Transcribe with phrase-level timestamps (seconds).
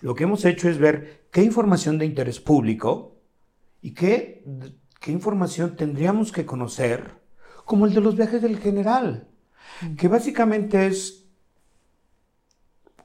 [0.00, 3.16] Lo que hemos hecho es ver qué información de interés público
[3.82, 4.44] y qué,
[4.98, 7.18] qué información tendríamos que conocer,
[7.64, 9.28] como el de los viajes del general,
[9.96, 11.26] que básicamente es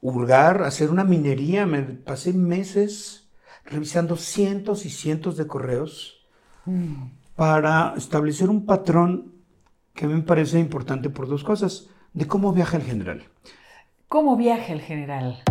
[0.01, 1.65] hurgar, hacer una minería.
[1.65, 3.29] Me pasé meses
[3.65, 6.25] revisando cientos y cientos de correos
[7.35, 9.33] para establecer un patrón
[9.93, 13.23] que me parece importante por dos cosas, de cómo viaja el general.
[14.07, 15.43] ¿Cómo viaja el general?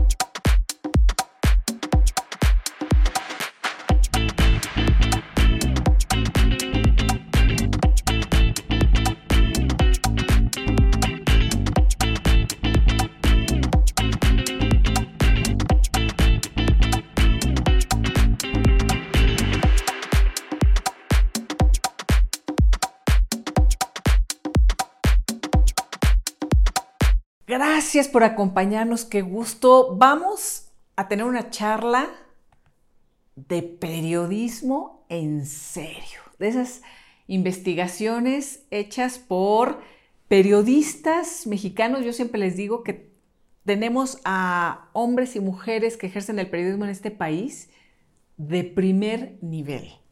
[27.95, 29.95] Gracias por acompañarnos, qué gusto.
[29.97, 32.09] Vamos a tener una charla
[33.37, 36.83] de periodismo en serio, de esas
[37.29, 39.81] investigaciones hechas por
[40.27, 42.05] periodistas mexicanos.
[42.05, 43.13] Yo siempre les digo que
[43.65, 47.71] tenemos a hombres y mujeres que ejercen el periodismo en este país
[48.37, 50.04] de primer nivel.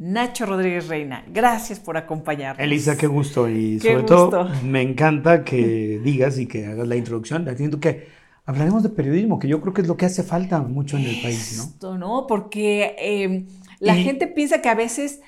[0.00, 2.64] Nacho Rodríguez Reina, gracias por acompañarnos.
[2.64, 7.44] Elisa, qué gusto y sobre todo me encanta que digas y que hagas la introducción
[7.44, 8.08] diciendo que
[8.46, 11.20] hablaremos de periodismo, que yo creo que es lo que hace falta mucho en el
[11.20, 11.64] país, ¿no?
[11.64, 12.26] Esto, ¿no?
[12.26, 13.46] Porque em,
[13.78, 15.20] la gente piensa que a veces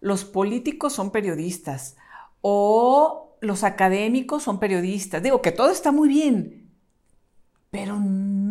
[0.00, 1.94] los políticos son periodistas
[2.40, 5.22] o los académicos son periodistas.
[5.22, 6.72] Digo que todo está muy bien,
[7.70, 7.96] pero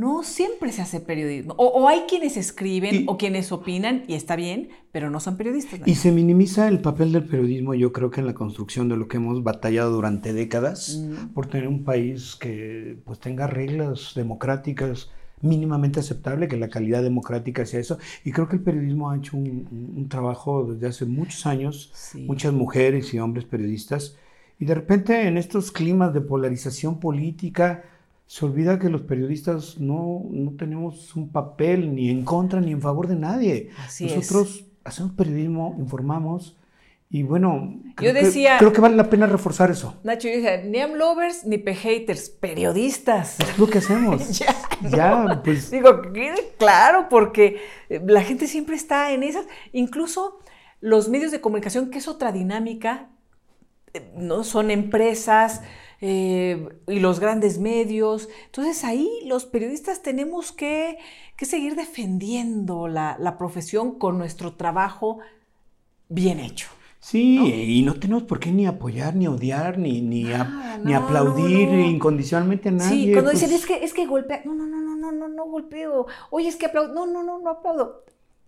[0.05, 1.55] no siempre se hace periodismo.
[1.57, 5.79] O, hay quienes escriben o quienes opinan y está bien, pero no son periodistas.
[5.83, 9.07] Y se minimiza el papel del periodismo, yo creo que en la construcción de lo
[9.07, 11.33] que hemos batallado durante décadas mm.
[11.33, 15.09] por tener un país que pues tenga reglas democráticas
[15.41, 17.97] mínimamente aceptable, que la calidad democrática sea eso.
[18.23, 21.91] Y creo que el periodismo ha hecho un, trabajo desde hace muchos años,
[22.27, 24.17] muchas mujeres y hombres periodistas,
[24.59, 27.83] y de repente en estos climas de polarización política,
[28.27, 30.23] se olvida que los periodistas no,
[30.57, 33.69] tenemos un papel ni en contra ni en favor de nadie.
[33.99, 36.57] Nosotros hacemos periodismo, informamos.
[37.07, 39.95] Y bueno, creo, yo decía, que, creo que vale la pena reforzar eso.
[40.03, 43.39] Nacho, yo decía, ni am lovers ni pe haters, periodistas.
[43.39, 44.39] Es lo que hacemos.
[44.39, 44.55] ya,
[44.89, 45.69] ya pues.
[45.69, 46.01] Digo,
[46.57, 49.45] claro, porque la gente siempre está en esas.
[49.71, 50.39] Incluso
[50.81, 53.09] los medios de comunicación, que es otra dinámica,
[53.93, 55.61] eh, no son empresas
[56.07, 58.29] eh, y los grandes medios.
[58.45, 60.99] Entonces ahí los periodistas tenemos que,
[61.41, 65.17] seguir defendiendo la, profesión con nuestro trabajo
[66.07, 66.67] bien hecho.
[66.99, 70.25] Sí, y no tenemos por qué ni apoyar, ni odiar, ni, ni,
[70.83, 73.07] ni aplaudir incondicionalmente a nadie.
[73.07, 75.27] Sí, cuando dicen, pues es que, es que golpea, no, no, no, no, no, no,
[75.27, 76.05] no golpeo.
[76.29, 78.03] Oye, es que aplaudo, no, no, no, no aplaudo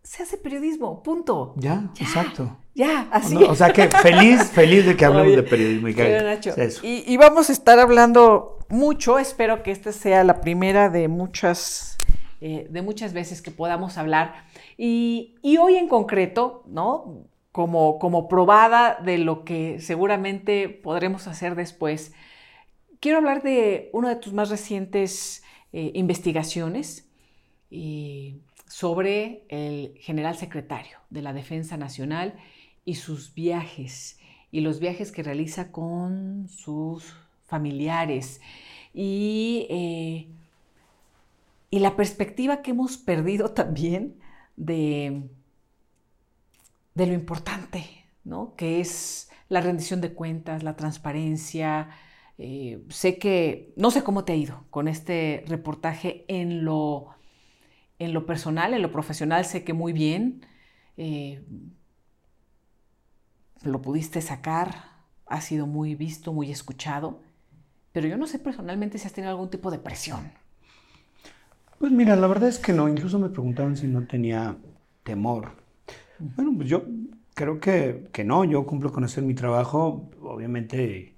[0.08, 1.54] se hace periodismo, punto.
[1.58, 2.58] Ya, exacto.
[2.74, 3.36] Ya, así.
[3.36, 5.90] O, sea que feliz, feliz de que hablemos de periodismo.
[5.90, 11.98] Y, y, vamos a estar hablando mucho, espero que esta sea la primera de muchas,
[12.40, 14.46] eh, de muchas veces que podamos hablar.
[14.78, 17.26] Y, y, hoy en concreto, ¿no?
[17.52, 22.14] Como, como probada de lo que seguramente podremos hacer después,
[23.02, 25.44] quiero hablar de una de tus más recientes
[25.74, 27.10] eh, investigaciones.
[27.70, 32.36] Y sobre el general secretario de la Defensa Nacional
[32.86, 34.20] y sus viajes
[34.52, 37.14] y los viajes que realiza con sus
[37.46, 38.42] familiares
[38.94, 40.28] y, eh,
[41.70, 44.20] y la perspectiva que hemos perdido también
[44.56, 45.24] de,
[46.96, 47.86] de lo importante,
[48.24, 48.56] ¿no?
[48.56, 51.90] que es la rendición de cuentas, la transparencia.
[52.38, 57.17] Eh, sé que, no sé cómo te ha ido con este reportaje en lo
[58.00, 60.46] en lo personal, en lo profesional, sé que muy bien.
[60.98, 61.44] Eh,
[63.64, 64.92] lo pudiste sacar,
[65.26, 67.22] ha sido muy visto, muy escuchado,
[67.92, 70.32] pero yo no sé personalmente si has tenido algún tipo de presión.
[71.80, 74.58] Pues mira, la verdad es que no, incluso me preguntaban si no tenía
[75.04, 75.52] temor.
[76.20, 76.86] Bueno, pues yo
[77.36, 81.16] creo que, que no, yo cumplo con hacer mi trabajo, obviamente,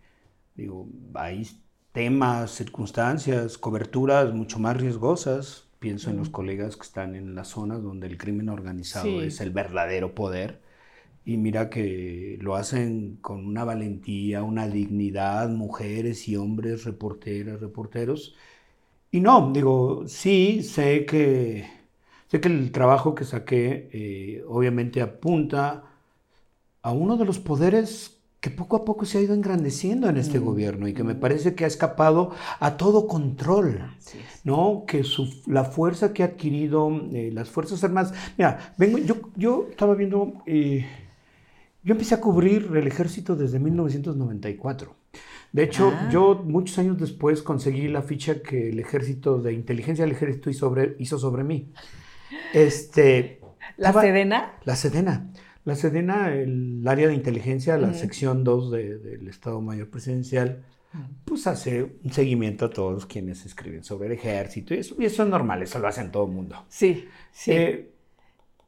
[0.56, 1.48] digo, hay
[1.94, 7.82] temas, circunstancias, coberturas mucho más riesgosas, Pienso en los colegas que están en las zonas
[7.82, 10.62] donde el crimen organizado es el verdadero poder.
[11.26, 18.36] Y mira que lo hacen con una valentía, una dignidad, mujeres y hombres, reporteras, reporteros.
[19.12, 21.70] Y no, digo, sí, sé que,
[22.28, 25.86] sé que el trabajo que saqué eh, obviamente apunta
[26.82, 30.40] a uno de los poderes que poco a poco se ha ido engrandeciendo en este
[30.40, 32.32] gobierno y que me parece que ha escapado
[32.62, 33.82] a todo control,
[34.46, 34.86] ¿no?
[34.88, 38.14] Que su, la fuerza que ha adquirido eh, las Fuerzas Armadas...
[38.38, 40.34] Mira, vengo, yo, yo estaba viendo...
[40.46, 40.86] Eh,
[41.84, 44.96] yo empecé a cubrir el ejército desde 1994.
[45.52, 46.10] De hecho, Ah.
[46.12, 50.68] yo muchos años después conseguí la ficha que el ejército de inteligencia del ejército hizo
[50.68, 51.72] sobre, hizo sobre mí.
[52.54, 53.42] Este,
[53.78, 54.54] ¿La estaba- Sedena?
[54.66, 55.32] La Sedena.
[55.66, 60.64] La Sedena, el área de inteligencia, la sección 2 de- del Estado Mayor Presidencial,
[61.26, 64.74] pues hace un seguimiento a todos quienes escriben sobre el ejército.
[64.74, 66.66] Y eso, y eso es normal, eso lo hacen todo el mundo.
[66.70, 67.52] Sí, sí.
[67.52, 67.92] Eh,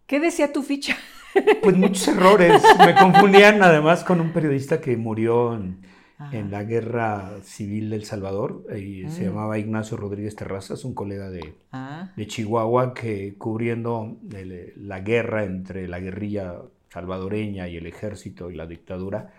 [0.05, 0.95] ¿Qué decía tu ficha?
[1.63, 2.61] pues muchos errores.
[2.77, 5.79] Me confundían además con un periodista que murió en,
[6.33, 9.23] en la guerra civil del Salvador y se Mm.
[9.23, 15.45] llamaba Ignacio Rodríguez Terrazas, un colega de, Ah, de Chihuahua que cubriendo el- la guerra
[15.45, 16.57] entre la guerrilla
[16.91, 19.31] salvadoreña y el ejército y la dictadura,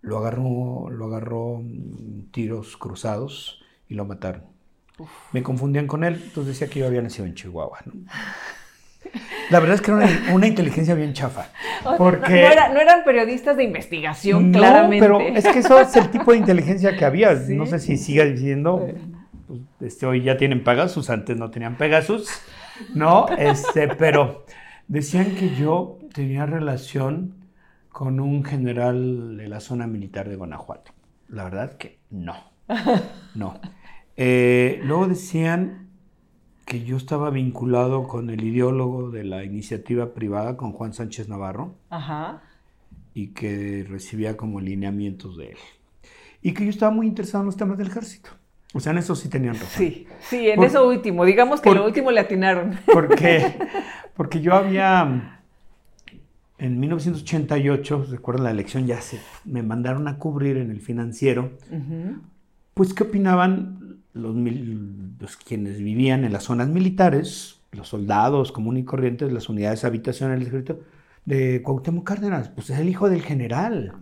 [0.00, 4.44] lo agarró, lo agarró mm, tiros cruzados y lo mataron.
[4.98, 5.10] Uf.
[5.32, 7.78] Me confundían con él, entonces decía que yo había nacido en Chihuahua.
[7.84, 7.92] ¿no?
[9.50, 11.48] La verdad es que era una, una inteligencia bien chafa.
[11.98, 12.30] Porque...
[12.40, 15.04] no, era- no eran periodistas de investigación, No, claramente.
[15.04, 17.36] pero es que eso es el tipo de inteligencia que había.
[17.46, 17.54] Sí.
[17.54, 18.88] No sé si siga diciendo.
[19.46, 22.30] pues, este, hoy ya tienen Pegasus, antes no tenían Pegasus.
[22.94, 24.46] No, este, pero
[24.88, 27.34] decían que yo tenía relación
[27.90, 30.92] con un general de la zona militar de Guanajuato.
[31.28, 32.34] La verdad que no.
[33.34, 33.58] No.
[34.16, 35.88] Eh, luego decían
[36.66, 41.74] que yo estaba vinculado con el ideólogo de la iniciativa privada, con Juan Sánchez Navarro
[41.90, 42.42] Ajá.
[43.14, 45.56] y que recibía como lineamientos de él.
[46.42, 48.30] Y que yo estaba muy interesado en los temas del ejército.
[48.74, 49.68] O sea, en eso sí tenían razón.
[49.70, 51.24] Sí, sí, en Por- eso último.
[51.24, 52.78] Digamos que por- lo último le atinaron.
[52.92, 53.54] Porque,
[54.14, 55.41] porque yo había,
[56.62, 61.50] en 1988, recuerdan la elección, ya se, me mandaron a cubrir en el financiero,
[62.72, 64.36] pues qué opinaban los,
[65.18, 70.78] los quienes vivían en las zonas militares, los soldados comunes y corrientes, las unidades ejército,
[71.24, 72.48] de Cuauhtémoc Cárdenas.
[72.50, 73.94] Pues es el hijo del general.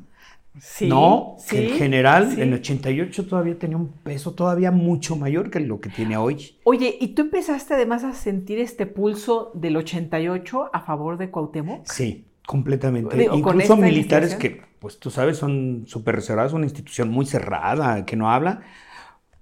[0.58, 2.42] Sí, no, sí, el general sí.
[2.42, 6.58] en 88 todavía tenía un peso todavía mucho mayor que lo que tiene hoy.
[6.64, 11.86] Oye, ¿y tú empezaste además a sentir este pulso del 88 a favor de Cuauhtémoc?
[11.86, 13.16] Sí, completamente.
[13.16, 18.16] Digo, Incluso militares que, pues tú sabes, son súper reservados, una institución muy cerrada, que
[18.16, 18.62] no habla,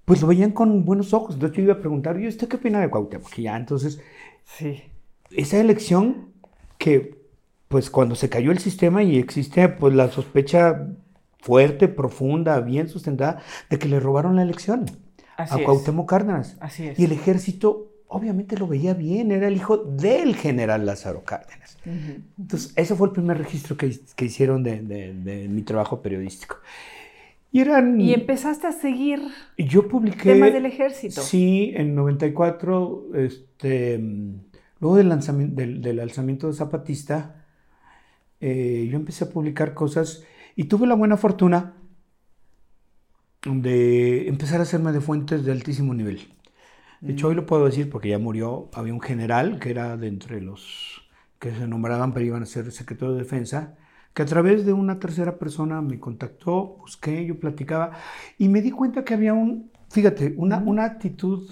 [0.05, 1.33] pues lo veían con buenos ojos.
[1.33, 3.35] Entonces yo iba a preguntar, ¿y usted qué opina de Cuauhtémoc?
[3.39, 3.99] Y ya, entonces,
[4.43, 4.83] Sí.
[5.31, 6.33] esa elección
[6.77, 7.19] que,
[7.67, 10.89] pues cuando se cayó el sistema y existe, pues la sospecha
[11.39, 13.41] fuerte, profunda, bien sustentada,
[13.71, 14.85] de que le robaron la elección
[15.35, 15.65] Así a es.
[15.65, 16.57] Cuauhtémoc Cárdenas.
[16.59, 16.99] Así es.
[16.99, 21.77] Y el ejército obviamente lo veía bien, era el hijo del general Lázaro Cárdenas.
[21.85, 22.21] Ujú.
[22.39, 26.57] Entonces, ese fue el primer registro que, que hicieron de, de- de mi trabajo periodístico.
[27.51, 27.99] Y eran...
[27.99, 29.21] Y empezaste a seguir
[29.57, 30.33] yo publiqué...
[30.33, 31.21] temas del ejército.
[31.21, 33.97] Sí, en 94, este,
[34.79, 37.45] luego del, lanzamiento, del, del alzamiento de Zapatista,
[38.39, 40.23] eh, yo empecé a publicar cosas
[40.55, 41.73] y tuve la buena fortuna
[43.45, 46.27] de empezar a hacerme de fuentes de altísimo nivel.
[47.01, 48.69] De hecho, hoy lo puedo decir porque ya murió.
[48.73, 51.01] Había un general que era de entre los
[51.39, 53.77] que se nombraban, pero iban a ser secretario de defensa,
[54.13, 57.91] que a través de una tercera persona me contactó, busqué, yo platicaba
[58.37, 61.49] y me di cuenta que había un, fíjate, una, una actitud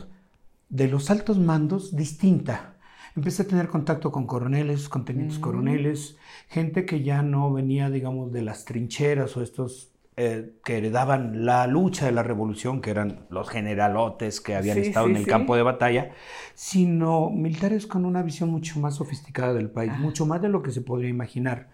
[0.70, 2.76] de los altos mandos distinta.
[3.16, 5.42] Empecé a tener contacto con coroneles, con tenientes Mm.
[5.42, 6.18] coroneles,
[6.50, 11.68] gente que ya no venía, digamos, de las trincheras o estos eh, que heredaban la
[11.68, 15.24] lucha de la revolución, que eran los generalotes que habían Sí, estado sí, en el
[15.26, 15.30] sí.
[15.30, 16.10] campo de batalla,
[16.56, 20.00] sino militares con una visión mucho más sofisticada del país, Ah.
[20.00, 21.70] mucho más de lo que se podría imaginar.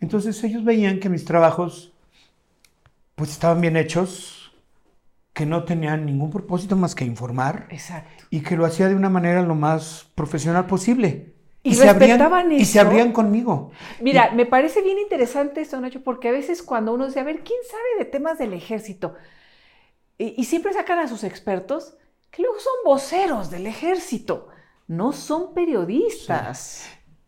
[0.00, 1.92] Entonces ellos veían que mis trabajos
[3.14, 4.52] pues estaban bien hechos,
[5.32, 8.24] que no tenían ningún propósito más que informar Exacto.
[8.30, 11.32] y que lo hacía de una manera lo más profesional posible.
[11.68, 12.80] ¿Y se abrían, respetaban y se eso?
[12.80, 13.70] abrían conmigo.
[13.98, 17.42] Mira, me parece bien interesante esto, Nacho, porque a veces cuando uno dice, a ver,
[17.44, 19.14] ¿quién sabe de temas del ejército?
[20.18, 21.96] Y, y siempre sacan a sus expertos,
[22.30, 24.48] que luego son voceros del ejército,
[24.86, 26.84] no son periodistas.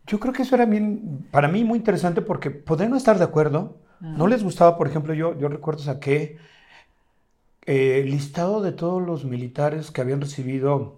[0.07, 3.23] Yo creo que eso era bien, para mí muy interesante porque poder no estar de
[3.23, 4.07] acuerdo, Ah.
[4.15, 6.37] no les gustaba, por ejemplo, yo, yo recuerdo saqué
[7.65, 10.95] eh, listado de todos los militares que habían recibido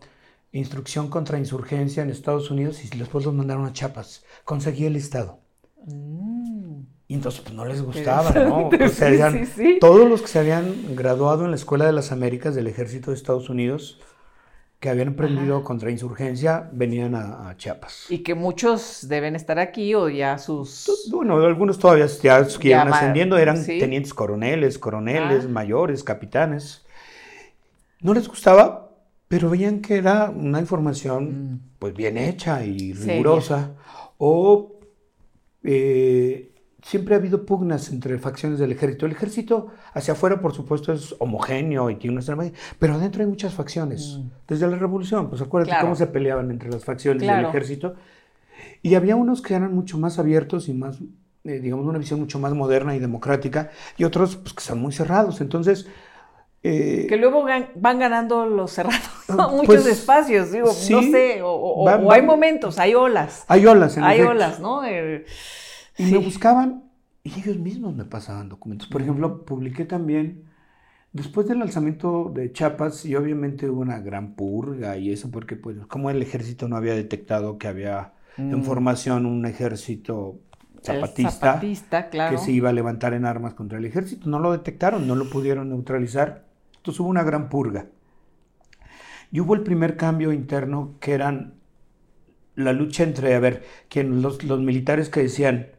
[0.53, 4.24] instrucción contra insurgencia en Estados Unidos y después los mandaron a Chiapas.
[4.45, 5.39] Conseguí el listado.
[5.86, 6.81] Mm.
[7.07, 8.69] Y entonces pues no les gustaba, ¿no?
[8.89, 9.77] Sí, sí, sí.
[9.79, 13.17] Todos los que se habían graduado en la Escuela de las Américas del Ejército de
[13.17, 14.00] Estados Unidos,
[14.79, 18.07] que habían emprendido contra insurgencia venían a, Chiapas.
[18.10, 21.07] Y que muchos deben estar aquí o ya sus...
[21.10, 25.50] Bueno, algunos todavía ya iban ascendiendo, eran tenientes coroneles, coroneles, ah.
[25.50, 26.86] mayores, capitanes.
[28.01, 28.83] No les gustaba,
[29.34, 31.60] pero veían que era una información mm.
[31.80, 33.72] pues bien hecha y rigurosa.
[34.20, 34.74] O
[35.63, 36.52] eh,
[36.84, 39.08] siempre ha habido pugnas entre facciones del ejército.
[39.08, 43.56] El ejército hacia afuera, por supuesto, es homogéneo y tiene una pero adentro hay muchas
[43.56, 44.20] facciones.
[44.20, 44.30] Mm.
[44.48, 47.96] Desde la revolución, pues acuérdate cómo se peleaban entre las facciones del ejército.
[48.84, 51.00] Y había unos que eran mucho más abiertos y más,
[51.44, 54.94] eh, digamos, una visión mucho más moderna y democrática, y otros pues, que son muy
[54.94, 55.42] cerrados.
[55.42, 55.88] Entonces...
[56.65, 59.01] Eh, que luego van ganando los cerrados
[59.51, 63.43] muchos pues, espacios, digo, no sé, o, hay momentos, hay olas.
[63.50, 64.86] Hay olas, en Hay olas, ¿no?
[64.86, 65.25] Eh,
[65.98, 66.84] y me buscaban
[67.24, 68.88] y ellos mismos me pasaban documentos.
[68.88, 70.43] Por ejemplo, publiqué también,
[71.13, 75.77] después del alzamiento de Chiapas, y obviamente hubo una gran purga y eso, porque pues
[75.88, 78.63] como el ejército no había detectado que había en mm.
[78.63, 80.39] formación un ejército
[80.82, 81.60] zapatista,
[82.29, 85.29] que se iba a levantar en armas contra el ejército, no lo detectaron, no lo
[85.29, 86.52] pudieron neutralizar.
[86.84, 87.88] Entonces hubo una gran purga.
[89.32, 91.54] Y hubo el primer cambio interno que eran
[92.56, 93.63] la lucha entre, a ver,
[93.96, 95.70] los, los militares que decían,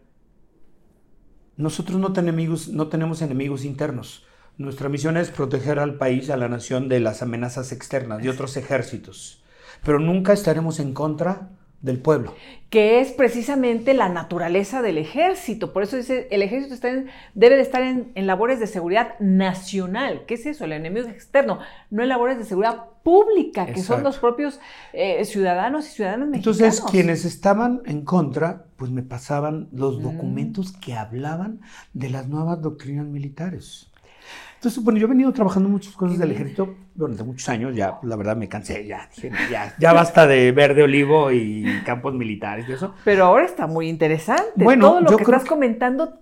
[1.59, 4.25] nosotros no, tenemos, no tenemos enemigos internos.
[4.57, 8.57] Nuestra misión es proteger al país, a la nación de las amenazas externas, de otros
[8.57, 9.45] ejércitos.
[9.85, 11.51] Pero nunca estaremos en contra
[11.85, 12.35] del pueblo.
[12.71, 15.73] Que es precisamente la naturaleza del ejército.
[15.73, 16.89] Por eso dice, el ejército
[17.35, 20.25] debe de estar en, labores de seguridad nacional.
[20.27, 20.65] ¿Qué es eso?
[20.65, 21.61] El enemigo externo,
[21.91, 24.61] no en labores de seguridad pública, que son los propios
[24.95, 26.59] eh, ciudadanos y ciudadanas mexicanos.
[26.59, 30.03] Entonces, quienes estaban en contra, pues me pasaban los mm.
[30.03, 31.61] documentos que hablaban
[31.93, 33.91] de las nuevas doctrinas militares.
[34.65, 38.17] Entonces, bueno, yo he venido trabajando muchas cosas del ejército durante muchos años, ya la
[38.17, 39.11] verdad me cansé, ya
[39.51, 42.95] ya, ya basta de verde olivo y campos militares y eso.
[43.05, 44.65] Pero ahora está muy interesante.
[44.65, 46.19] Bueno, Todo lo que estás comentando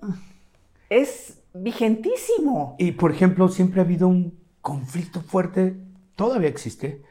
[0.91, 2.75] es vigentísimo.
[2.81, 5.77] Y, por ejemplo, siempre ha habido un conflicto fuerte,
[6.17, 7.05] todavía existe,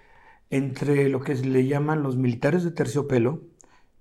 [0.50, 3.40] entre lo que le llaman los militares de terciopelo,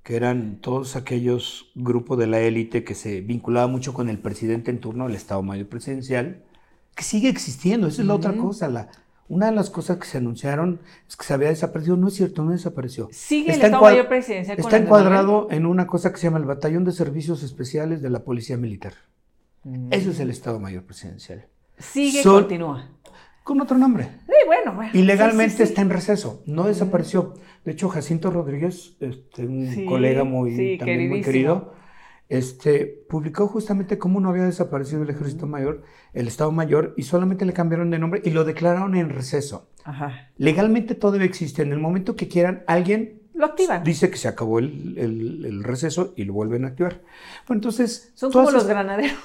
[0.02, 4.72] que eran todos aquellos grupos de la élite que se vinculaba mucho con el presidente
[4.72, 6.42] en turno, el Estado Mayor Presidencial,
[6.94, 8.68] que sigue existiendo, esa es la otra cosa.
[8.68, 8.88] La,
[9.30, 11.96] una de las cosas que se anunciaron es que se había desaparecido.
[11.96, 13.08] No es cierto, no desapareció.
[13.12, 14.58] Sigue está el Estado Mayor Presidencial.
[14.58, 18.24] Está encuadrado en una cosa que se llama el Batallón de Servicios Especiales de la
[18.24, 18.94] Policía Militar.
[19.62, 19.92] Mm.
[19.92, 21.46] Eso es el Estado Mayor Presidencial.
[21.78, 22.90] Sigue, continúa.
[23.44, 24.08] Con otro nombre.
[24.26, 24.90] Sí, bueno, bueno.
[24.92, 27.34] Y legalmente está en receso, no desapareció.
[27.64, 31.72] De hecho, Jacinto Rodríguez, este, un colega muy, también muy querido,
[32.30, 35.82] este, publicó justamente cómo no había desaparecido el ejército mayor,
[36.14, 39.68] el Estado Mayor, y solamente le cambiaron de nombre y lo declararon en receso.
[40.36, 41.62] Legalmente todavía existe.
[41.62, 43.82] En el momento que quieran, alguien lo activan.
[43.82, 47.02] Dice que se acabó el, receso y lo vuelven a activar.
[47.48, 48.12] Bueno, entonces.
[48.14, 49.12] Son como los granaderos.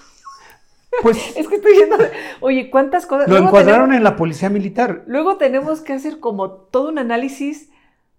[1.01, 1.17] Pues.
[1.35, 1.97] es que estoy viendo.
[2.39, 3.27] Oye, ¿cuántas cosas?
[3.27, 5.03] Lo encuadraron en la policía militar.
[5.07, 7.69] Luego tenemos que hacer como todo un análisis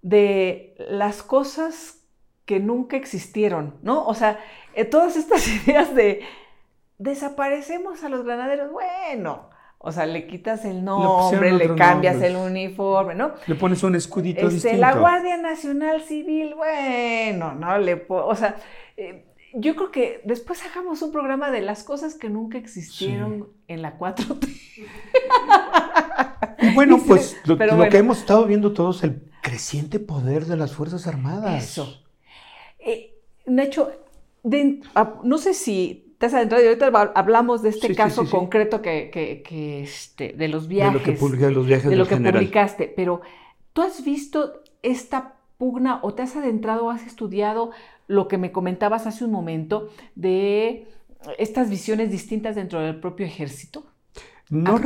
[0.02, 2.05] de las cosas
[2.46, 4.06] que nunca existieron, ¿no?
[4.06, 4.38] O sea,
[4.74, 6.22] eh, todas estas ideas de
[6.98, 13.14] desaparecemos a los granaderos, bueno, o sea, le quitas el nombre, le, cambias el uniforme,
[13.14, 13.32] ¿no?
[13.46, 14.78] Le pones un escudito este, distinto.
[14.78, 18.56] La Guardia Nacional Civil, bueno, no le o sea,
[18.96, 23.82] eh, yo creo que después hagamos un programa de las cosas que nunca existieron en
[23.82, 24.48] la 4T.
[26.74, 31.06] bueno, pues lo, que hemos estado viendo todos es el creciente poder de las Fuerzas
[31.06, 31.62] Armadas.
[31.62, 32.05] Eso.
[32.86, 33.12] Eh,
[33.46, 33.92] Nacho,
[34.94, 39.82] Ah, no sé si te has adentrado y ahorita hablamos de este caso concreto que,
[39.82, 40.92] este, de los viajes.
[40.92, 43.20] De lo que, publicaste, los viajes de lo que publicaste, pero
[43.72, 47.70] ¿tú has visto esta pugna o te has adentrado o has estudiado
[48.06, 50.86] lo que me comentabas hace un momento de
[51.38, 53.86] estas visiones distintas dentro del propio ejército?
[54.48, 54.78] No,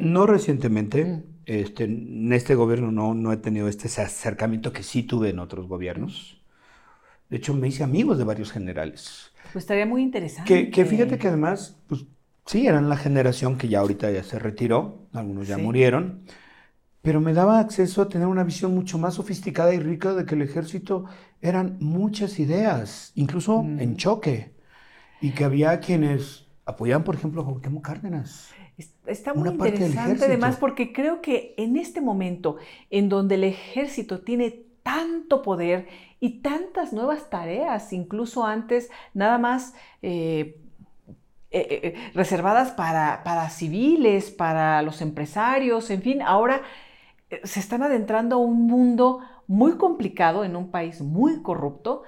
[0.00, 1.04] no recientemente.
[1.04, 1.22] Mm.
[1.46, 5.66] Este, en este gobierno no, no he tenido este acercamiento que sí tuve en otros
[5.66, 6.37] gobiernos.
[7.28, 9.32] De hecho, me hice amigos de varios generales.
[9.52, 10.70] Pues estaría muy interesante.
[10.70, 12.06] Que, fíjate que además, pues
[12.46, 16.22] sí, eran la generación que ya ahorita ya se retiró, algunos ya murieron,
[17.02, 20.34] pero me daba acceso a tener una visión mucho más sofisticada y rica de que
[20.34, 21.04] el ejército
[21.40, 23.80] eran muchas ideas, incluso mm.
[23.80, 24.52] en choque,
[25.20, 28.50] y que había quienes apoyaban, por ejemplo, a Cuauhtémoc Cárdenas.
[29.06, 32.58] Está muy interesante además porque creo que en este momento
[32.90, 35.88] en donde el ejército tiene tanto poder
[36.20, 40.60] y tantas nuevas tareas, incluso antes nada más eh,
[41.50, 46.62] eh, eh, reservadas para, para civiles, para los empresarios, en fin, ahora
[47.44, 52.02] se están adentrando a un mundo muy complicado en un país muy corrupto,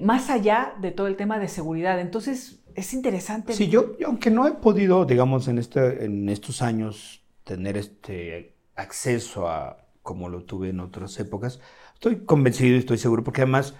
[0.00, 2.00] más allá de todo el tema de seguridad.
[2.00, 3.52] Entonces, es interesante.
[3.52, 9.48] Sí, yo, aunque no he podido, digamos, en, este, en estos años tener este acceso
[9.48, 11.60] a como lo tuve en otras épocas,
[11.98, 13.74] estoy convencido y estoy seguro, porque además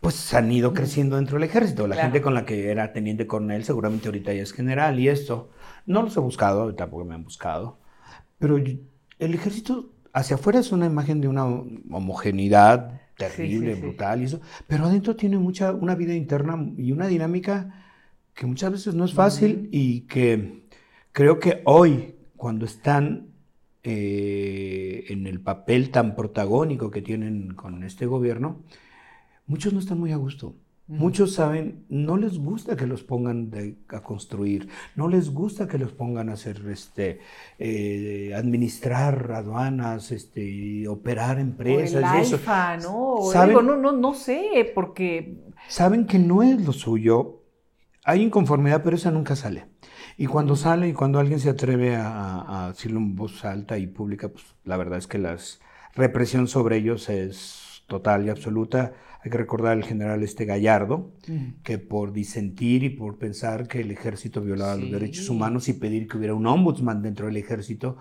[0.00, 1.86] pues han ido creciendo dentro del ejército.
[1.86, 5.50] La gente con la que era teniente coronel seguramente ahorita ya es general y esto.
[5.86, 7.78] No los he buscado, tampoco me han buscado.
[8.38, 8.88] Pero el
[9.34, 14.40] ejército hacia afuera es una imagen de una homogeneidad terrible, brutal y eso.
[14.66, 17.84] Pero adentro tiene mucha, una vida interna y una dinámica
[18.34, 20.64] que muchas veces no es fácil y que
[21.12, 23.31] creo que hoy, cuando están
[23.84, 28.62] eh, en el papel tan protagónico que tienen con este gobierno,
[29.46, 30.54] muchos no están muy a gusto.
[30.88, 33.50] Muchos saben, no les gusta que los pongan
[33.88, 37.20] a construir, no les gusta que los pongan a hacer, este,
[37.58, 42.02] eh, administrar aduanas, este, operar empresas.
[42.02, 42.38] O el eso.
[42.82, 43.18] ¿no?
[43.32, 43.54] ¿Saben?
[43.64, 45.38] no, no, no sé, porque...
[45.68, 47.42] Saben que no es lo suyo,
[48.04, 49.66] hay inconformidad, pero esa nunca sale.
[50.16, 54.28] Y cuando sale y cuando alguien se atreve a, decirlo en voz alta y pública,
[54.28, 55.36] pues la verdad es que la
[55.94, 58.92] represión sobre ellos es total y absoluta.
[59.24, 61.12] Hay que recordar al general este Gallardo,
[61.62, 66.08] que por disentir y por pensar que el ejército violaba los derechos humanos y pedir
[66.08, 67.98] que hubiera un ombudsman dentro del ejército,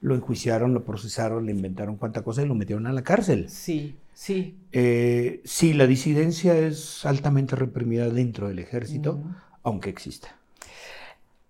[0.00, 3.48] lo enjuiciaron, lo procesaron, le inventaron cuánta cosa y lo metieron a la cárcel.
[3.50, 4.56] Sí, sí.
[4.72, 9.22] Eh, sí, la disidencia es altamente reprimida dentro del ejército,
[9.62, 10.39] aunque exista.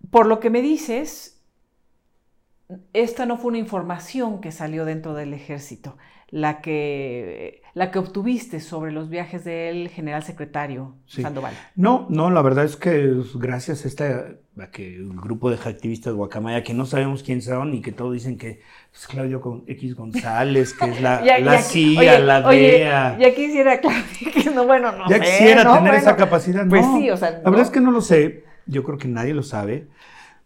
[0.09, 1.41] Por lo que me dices,
[2.93, 5.97] esta no fue una información que salió dentro del ejército
[6.31, 11.53] la que, la que obtuviste sobre los viajes del general secretario Sandoval.
[11.75, 14.27] No, no, la verdad es que gracias a, esta,
[14.57, 18.13] a que un grupo de activistas Guacamaya, que no sabemos quién son y que todos
[18.13, 18.61] dicen que
[18.93, 23.17] es Claudio con X González, que es la, la CIA, la DEA.
[23.19, 26.65] ya quisiera Claudio, que no, bueno, no Ya quisiera tener esa capacidad.
[26.65, 27.31] Pues sí, o sea.
[27.31, 29.87] La verdad es que no lo sé, yo creo que nadie lo sabe.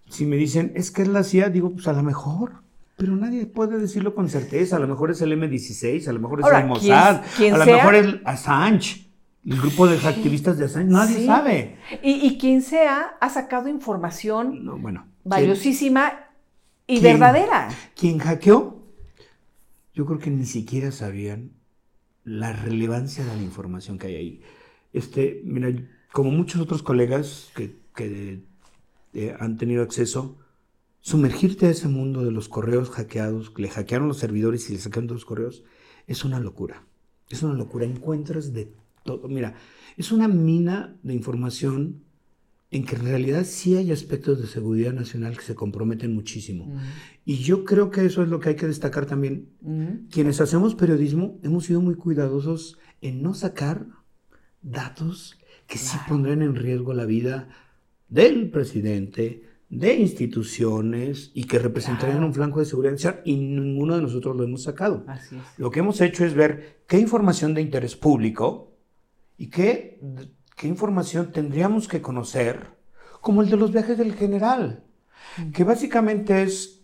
[0.09, 2.63] Si me dicen, es que es la CIA, digo, pues a lo mejor.
[2.97, 4.77] Pero nadie puede decirlo con certeza.
[4.77, 7.95] A lo mejor es el M16, a lo mejor es el Mossad, a lo mejor
[7.95, 9.09] es Assange,
[9.45, 10.91] el grupo de activistas de Assange.
[10.91, 11.77] Nadie sabe.
[12.01, 16.13] Y, quien sea ha sacado información bueno, valiosísima
[16.87, 17.67] y verdadera.
[17.95, 18.85] ¿Quién hackeó?
[19.93, 21.51] Yo creo que ni siquiera sabían
[22.23, 24.41] la relevancia de la información que hay ahí.
[24.93, 25.69] Este, mira,
[26.11, 30.37] como muchos otros colegas que, eh, han tenido acceso,
[31.05, 35.05] Sumergirte a ese mundo de los correos hackeados, le hackearon los servidores y le sacaron
[35.05, 35.63] todos los correos,
[36.07, 36.87] es una locura.
[37.29, 37.85] Es una locura.
[37.85, 39.27] Encuentras de todo.
[39.27, 39.53] Mira,
[39.97, 42.01] es una mina de información
[42.71, 46.65] en que en realidad sí hay aspectos de seguridad nacional que se comprometen muchísimo.
[46.65, 46.79] Mm.
[47.23, 49.49] Y yo creo que eso es lo que hay que destacar también.
[49.61, 50.07] Mm.
[50.09, 53.85] Quienes hacemos periodismo hemos sido muy cuidadosos en no sacar
[54.63, 57.47] datos que sí pondrán en riesgo la vida
[58.07, 64.35] del presidente, de instituciones y que representarían un flanco de seguridad y ninguno de nosotros
[64.35, 65.05] lo hemos sacado.
[65.57, 68.77] Lo que hemos hecho es ver qué información de interés público
[69.37, 69.99] y qué,
[70.55, 72.75] qué información tendríamos que conocer,
[73.21, 74.83] como el de los viajes del general,
[75.37, 75.51] mm.
[75.51, 76.83] que básicamente es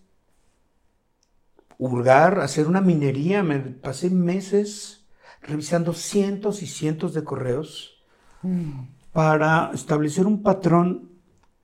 [1.77, 3.43] hurgar, hacer una minería.
[3.43, 5.05] Me pasé meses
[5.41, 8.03] revisando cientos y cientos de correos
[8.41, 8.81] mm.
[9.13, 11.10] para establecer un patrón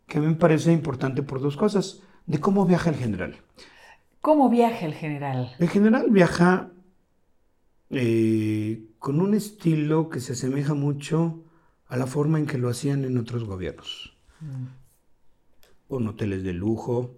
[0.07, 2.01] que me parece importante por dos cosas.
[2.25, 3.37] De cómo viaja el general.
[4.21, 5.55] ¿Cómo viaja el general?
[5.59, 6.71] El general viaja
[7.89, 11.43] eh, con un estilo que se asemeja mucho
[11.87, 14.17] a la forma en que lo hacían en otros gobiernos.
[14.41, 14.65] Mm.
[15.87, 17.15] Con hoteles de lujo,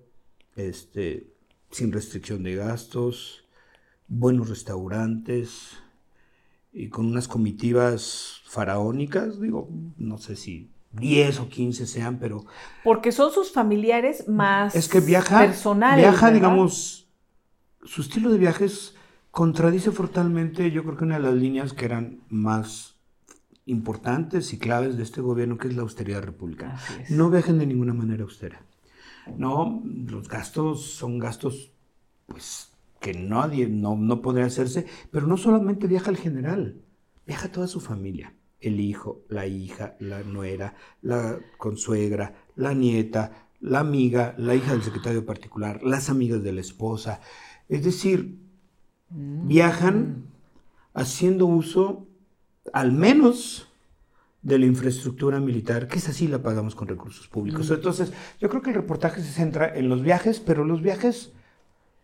[0.56, 1.28] este,
[1.72, 3.46] sin restricción de gastos,
[4.08, 5.78] buenos restaurantes
[6.72, 12.46] y con unas comitivas faraónicas, digo, no sé si 10 o 15 sean, pero...
[12.84, 16.04] Porque son sus familiares más es que viaja, personales.
[16.04, 17.08] Viaja, digamos,
[17.84, 18.96] su estilo de viajes
[19.32, 22.96] contradice fortalmente, yo creo que una de las líneas que eran más
[23.66, 26.80] importantes y claves de este gobierno, que es la austeridad republicana.
[27.10, 28.66] No viajen de ninguna manera austera.
[29.38, 31.72] No, los gastos son gastos,
[32.26, 36.82] pues, que nadie, no, no podría hacerse, pero no solamente viaja el general,
[37.28, 43.80] viaja toda su familia el hijo, la hija, la nuera, la consuegra, la nieta, la
[43.80, 47.22] amiga, la hija del secretario particular, las amigas de la esposa.
[47.68, 48.38] Es decir,
[49.10, 49.48] mm.
[49.48, 50.26] viajan
[50.94, 52.08] haciendo uso
[52.74, 53.68] al menos
[54.42, 57.70] de la infraestructura militar, que es así la pagamos con recursos públicos.
[57.70, 57.74] Mm.
[57.74, 61.32] Entonces, yo creo que el reportaje se centra en los viajes, pero los viajes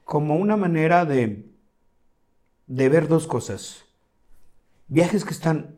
[0.03, 1.55] como una manera de
[2.67, 3.85] de ver dos cosas.
[4.87, 5.75] Viajes que están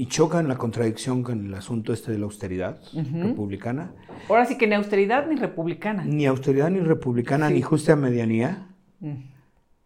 [0.00, 3.96] y chocan la contradicción con el asunto este de la austeridad republicana.
[4.28, 6.04] Ahora sí que ni austeridad ni republicana.
[6.04, 8.68] Ni austeridad ni republicana, ni justa medianía.
[9.00, 9.16] Mm.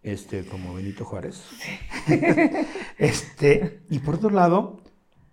[0.03, 1.43] Este, como Benito Juárez.
[2.99, 4.83] este, y por otro lado,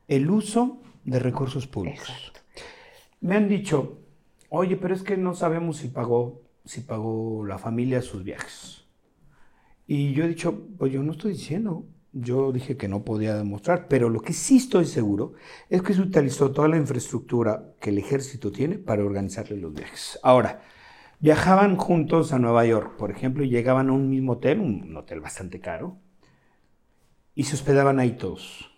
[0.07, 2.31] el uso de recursos públicos.
[3.19, 3.99] Me han dicho,
[4.47, 8.85] oye, pero es que no sabemos si pagó, si pagó la familia sus viajes.
[9.85, 13.87] Y yo he dicho, pues yo no estoy diciendo, yo dije que no podía demostrar,
[13.87, 15.33] pero lo que sí estoy seguro
[15.69, 20.19] es que se utilizó toda la infraestructura que el ejército tiene para organizarle los viajes.
[20.23, 20.61] Ahora,
[21.19, 25.19] viajaban juntos a Nueva York, por ejemplo, y llegaban a un mismo hotel, un hotel
[25.19, 25.97] bastante caro,
[27.35, 28.71] y se hospedaban ahí todos.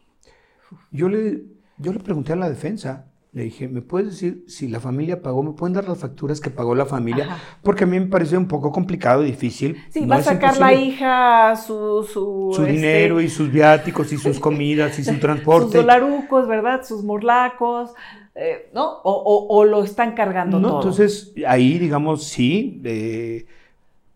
[0.92, 1.44] Yo le,
[1.78, 5.42] yo le pregunté a la defensa, le dije, ¿me puedes decir si la familia pagó?
[5.42, 7.38] ¿Me pueden dar las facturas que pagó la familia?
[7.64, 9.78] Porque a mí me pareció un poco complicado, difícil.
[9.90, 12.04] Sí, va a sacar la hija su...
[12.04, 15.64] Su, su dinero este, y sus viáticos y sus comidas y su transporte.
[15.64, 16.84] Sus dolarucos, ¿verdad?
[16.84, 17.92] Sus morlacos,
[18.36, 19.00] eh, ¿no?
[19.04, 22.82] O, lo están cargando no, Entonces, ahí, digamos, sí.
[22.84, 23.46] Eh,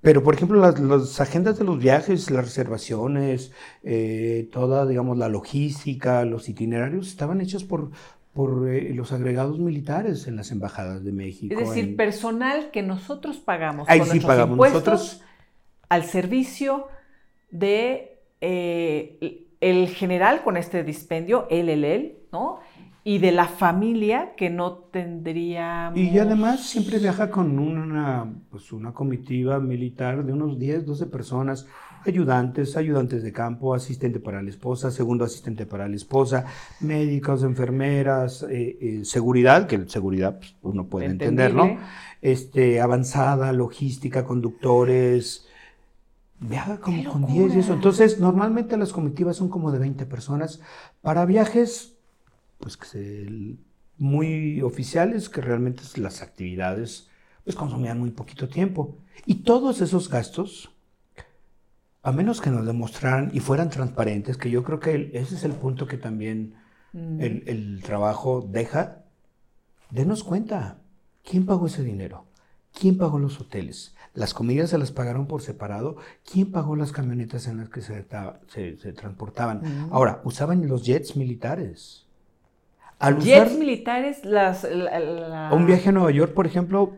[0.06, 3.52] pero, por ejemplo, las, agendas de los viajes, las reservaciones,
[3.82, 7.90] eh, toda, digamos, la logística, los itinerarios estaban hechos por,
[8.36, 11.56] por eh, los agregados militares en las embajadas de México.
[11.58, 15.22] Es decir, personal que nosotros pagamos Ahí sí pagamos nosotros.
[15.88, 16.90] al servicio
[17.50, 22.60] de eh, el general con este dispendio, él, él, él, ¿no?
[23.08, 25.92] Y de la familia que no tendría...
[25.96, 31.68] Y además siempre viaja con una, pues una comitiva militar de unos 10, 12 personas
[32.08, 36.46] ayudantes, ayudantes de campo, asistente para la esposa, segundo asistente para la esposa,
[36.80, 41.78] médicos, enfermeras, eh, eh, seguridad, que seguridad pues, uno puede entender, ¿no?
[42.22, 45.48] Este, avanzada, logística, conductores,
[46.40, 47.74] viaja como con 10 y eso.
[47.74, 50.62] Entonces, normalmente las comitivas son como de 20 personas.
[51.02, 51.95] Para viajes,
[52.60, 53.58] pues que
[53.98, 57.10] muy oficiales, que realmente las actividades
[57.44, 58.98] pues consumían muy poquito tiempo.
[59.26, 60.72] Y todos esos gastos
[62.06, 65.54] a menos que nos demostraran y fueran transparentes, que yo creo que ese es el
[65.54, 66.54] punto que también
[66.94, 67.20] mm.
[67.20, 69.02] el, trabajo deja,
[69.90, 70.78] denos cuenta,
[71.24, 72.26] ¿quién pagó ese dinero?
[72.80, 73.96] ¿Quién pagó los hoteles?
[74.14, 75.98] Las comidas se las pagaron por separado.
[76.32, 78.06] ¿Quién pagó las camionetas en las que se,
[78.48, 79.62] se, transportaban?
[79.64, 79.94] Mm.
[79.94, 82.05] Ahora, usaban los jets militares.
[83.20, 84.68] Jets militares, las...
[85.52, 86.94] Un viaje a Nueva York, por ejemplo,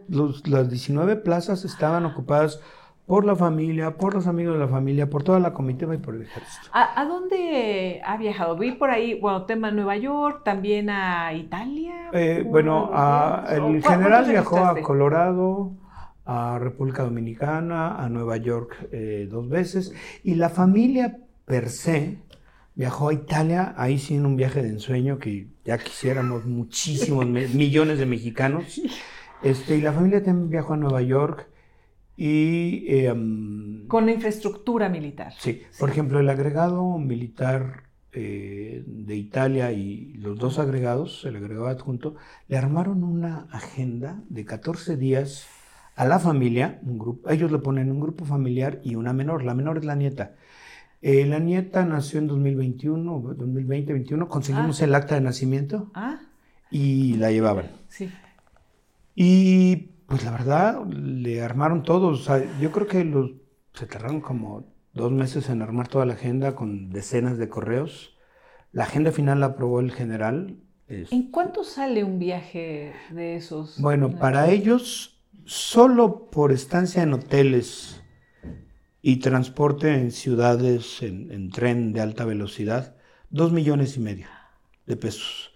[0.46, 2.60] las 19 plazas estaban ocupadas
[3.08, 6.16] por la familia, por los amigos de la familia, por toda la comitiva y por
[6.16, 6.68] el ejército.
[6.74, 8.58] ¿A, dónde ha viajado?
[8.58, 12.10] Vi por ahí, bueno, tema Nueva York, también a Italia.
[12.12, 12.92] Eh, bueno,
[13.50, 15.72] el general viajó a Colorado,
[16.26, 19.94] a República Dominicana, a Nueva York eh, dos veces,
[20.26, 22.18] y la familia per se
[22.76, 28.00] viajó a Italia, ahí sí en un viaje de ensueño que ya quisiéramos muchísimos millones
[28.00, 28.82] de mexicanos.
[29.44, 31.50] Este, y la familia también viajó a Nueva York
[32.16, 35.34] y, em, Con infraestructura militar.
[35.38, 35.62] Sí.
[35.78, 42.16] Por ejemplo, el agregado militar eh, de Italia y los dos agregados, el agregado adjunto,
[42.48, 45.46] le armaron una agenda de 14 días
[45.96, 49.54] a la familia, un grupo, ellos le ponen un grupo familiar y una menor, la
[49.54, 50.36] menor es la nieta.
[51.02, 54.86] Eh, la nieta nació en 2021, 2020-2021, conseguimos ah.
[54.86, 56.20] el acta de nacimiento ah.
[56.72, 57.68] y la llevaban.
[57.88, 58.10] Sí.
[59.14, 59.76] Y
[60.08, 62.28] pues la verdad, le armaron todos.
[62.60, 63.32] yo creo que los,
[63.74, 68.18] se tardaron como dos meses en armar toda la agenda con decenas de correos.
[68.72, 70.58] La agenda final la aprobó el general.
[70.88, 73.80] ¿En cuánto sale un viaje de esos?
[73.80, 78.02] Bueno, para ellos, solo por estancia en hoteles
[79.08, 82.96] y transporte en ciudades en, en tren de alta velocidad,
[83.30, 84.28] dos millones y medio
[84.86, 85.52] de pesos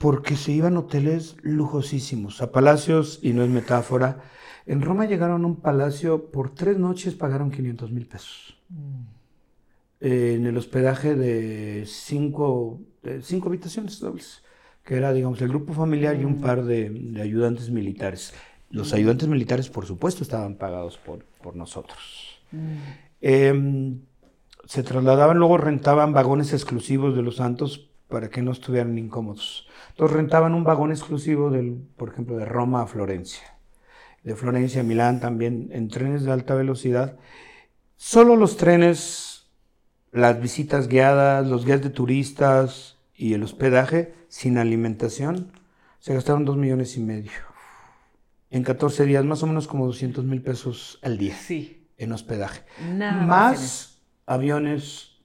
[0.00, 4.22] porque se iban hoteles lujosísimos, a palacios, y no es metáfora.
[4.64, 8.56] En Roma llegaron a un palacio, por tres noches pagaron 500 mil pesos.
[8.70, 9.02] Mm.
[10.00, 12.80] en el hospedaje de cinco,
[13.20, 14.42] cinco habitaciones dobles,
[14.82, 16.40] que era, digamos, el grupo familiar y un mm.
[16.40, 18.32] par de, ayudantes militares.
[18.70, 22.29] Los ayudantes militares, por supuesto, estaban pagados por, por nosotros.
[23.20, 24.00] Em,
[24.64, 29.68] se trasladaban, luego rentaban vagones exclusivos de los santos para que no estuvieran incómodos.
[29.90, 33.56] Entonces rentaban un vagón exclusivo, del, por ejemplo, de Roma a Florencia,
[34.22, 37.16] de Florencia a Milán también, en trenes de alta velocidad.
[37.96, 39.50] Solo los trenes,
[40.12, 45.52] las visitas guiadas, los guías de turistas y el hospedaje sin alimentación,
[45.98, 47.32] se gastaron dos millones y medio.
[48.50, 51.36] En 14 días, más o menos como 200 mil pesos al día.
[51.36, 51.79] Sí.
[52.00, 52.64] En hospedaje.
[53.26, 55.20] más aviones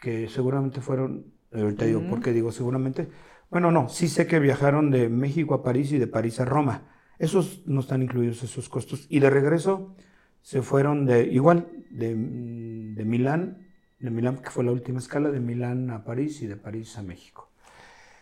[0.00, 3.08] que seguramente fueron, ahorita digo, ¿por qué digo seguramente?
[3.50, 6.88] Bueno, no, sí sé que viajaron de México a París y de París a Roma.
[7.18, 9.06] Esos no están incluidos esos costos.
[9.08, 9.94] Y de regreso
[10.40, 13.66] se fueron de, igual, de, de Milán,
[13.98, 17.02] de Milán, que fue la última escala, de Milán a París y de París a
[17.02, 17.50] México.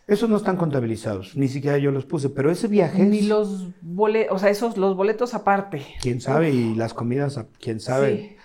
[0.07, 3.05] Esos no están contabilizados, ni siquiera yo los puse, pero ese viaje...
[3.05, 5.87] Ni los boletos, o sea, esos, los boletos aparte.
[6.01, 8.37] Quién sabe, y las comidas, quién sabe.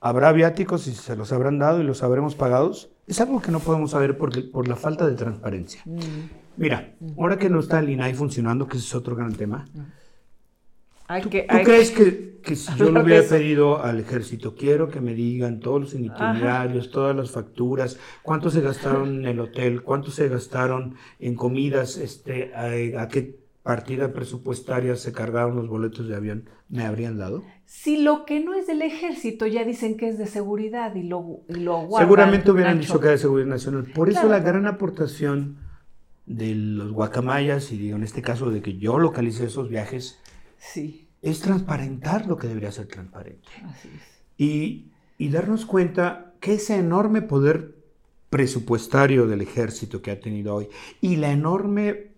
[0.00, 2.90] Habrá viáticos y se los habrán dado y los habremos pagados.
[3.06, 5.80] Es algo que no podemos saber porque, por la falta de transparencia.
[5.86, 6.00] Mm.
[6.58, 9.66] Mira, ahora que no está el INAI funcionando, que ese es otro gran tema,
[11.22, 15.80] ¿Tú, crees que, si yo le hubiera pedido al ejército, quiero que me digan todos
[15.80, 21.36] los itinerarios, todas las facturas, cuánto se gastaron en el hotel, cuánto se gastaron en
[21.36, 27.44] comidas, este, a, qué partida presupuestaria se cargaron los boletos de avión, me habrían dado?
[27.66, 31.40] Si lo que no es del ejército ya dicen que es de seguridad y lo,
[31.48, 33.86] y lo guardan, Seguramente hubieran dicho que era de seguridad nacional.
[33.94, 35.58] Por eso la gran aportación
[36.26, 40.20] de los guacamayas, y digo en este caso de que yo localicé esos viajes,
[40.72, 41.08] Sí.
[41.22, 43.48] Es transparentar lo que debería ser transparente.
[44.38, 47.74] Y, darnos cuenta que ese enorme poder
[48.30, 50.68] presupuestario del ejército que ha tenido hoy
[51.00, 52.12] y la enorme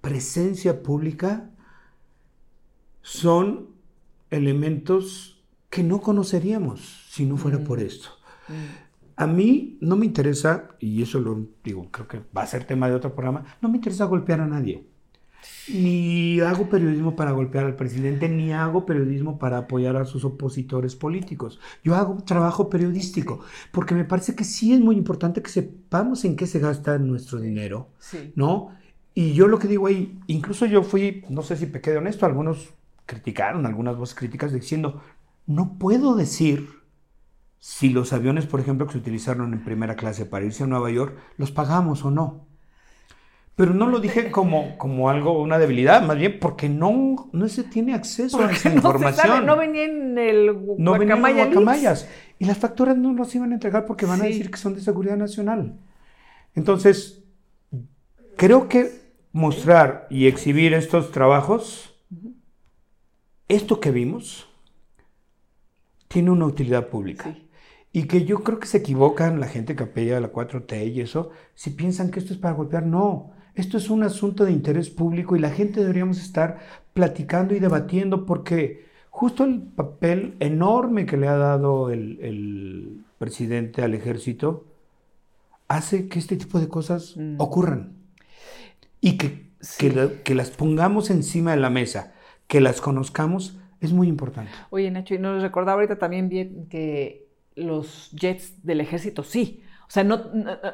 [0.00, 1.50] presencia pública
[3.00, 3.68] son
[4.30, 7.82] elementos que no conoceríamos si no fuera por mm.
[7.82, 8.08] esto.
[8.48, 8.84] Mm.
[9.16, 12.88] A mí no me interesa, y eso lo digo, creo que va a ser tema
[12.88, 14.84] de otro programa, no me interesa golpear a nadie.
[15.68, 20.94] Ni hago periodismo para golpear al presidente, ni hago periodismo para apoyar a sus opositores
[20.94, 21.60] políticos.
[21.82, 23.40] Yo hago trabajo periodístico,
[23.72, 27.40] porque me parece que sí es muy importante que sepamos en qué se gasta nuestro
[27.40, 27.88] dinero,
[28.34, 28.70] ¿no?
[29.14, 32.26] Y yo lo que digo ahí, incluso yo fui, no sé si pequé de honesto,
[32.26, 32.74] algunos
[33.06, 35.02] criticaron, algunas voces críticas diciendo,
[35.46, 36.68] no puedo decir
[37.58, 40.90] si los aviones, por ejemplo, que se utilizaron en primera clase para irse a Nueva
[40.90, 42.46] York, los pagamos o no.
[43.56, 47.62] Pero no lo dije como, como algo, una debilidad, más bien porque no, no se
[47.62, 49.46] tiene acceso a esa información.
[49.46, 52.08] no venía en el No guacamayas.
[52.40, 54.80] Y las facturas no nos iban a entregar porque van a decir que son de
[54.80, 55.78] seguridad nacional.
[56.56, 57.22] Entonces,
[58.36, 58.90] creo que
[59.30, 61.94] mostrar y exhibir estos trabajos,
[63.48, 64.48] esto que vimos,
[66.08, 67.36] tiene una utilidad pública.
[67.92, 71.00] Y que yo creo que se equivocan la gente que apoya a la 4T y
[71.00, 73.32] eso, si piensan que esto es para golpear, no.
[73.54, 76.58] Esto es un asunto de interés público y la gente deberíamos estar
[76.92, 83.94] platicando y debatiendo porque justo el papel enorme que le ha dado el, presidente al
[83.94, 84.66] ejército
[85.68, 87.36] hace que este tipo de cosas mm.
[87.38, 87.94] ocurran
[89.00, 89.50] y que,
[90.24, 92.12] que, las pongamos encima de la mesa,
[92.48, 94.50] que las conozcamos, es muy importante.
[94.70, 99.62] Oye, Nacho, y nos recordaba ahorita también bien que los jets del ejército sí.
[99.86, 100.24] O sea, no,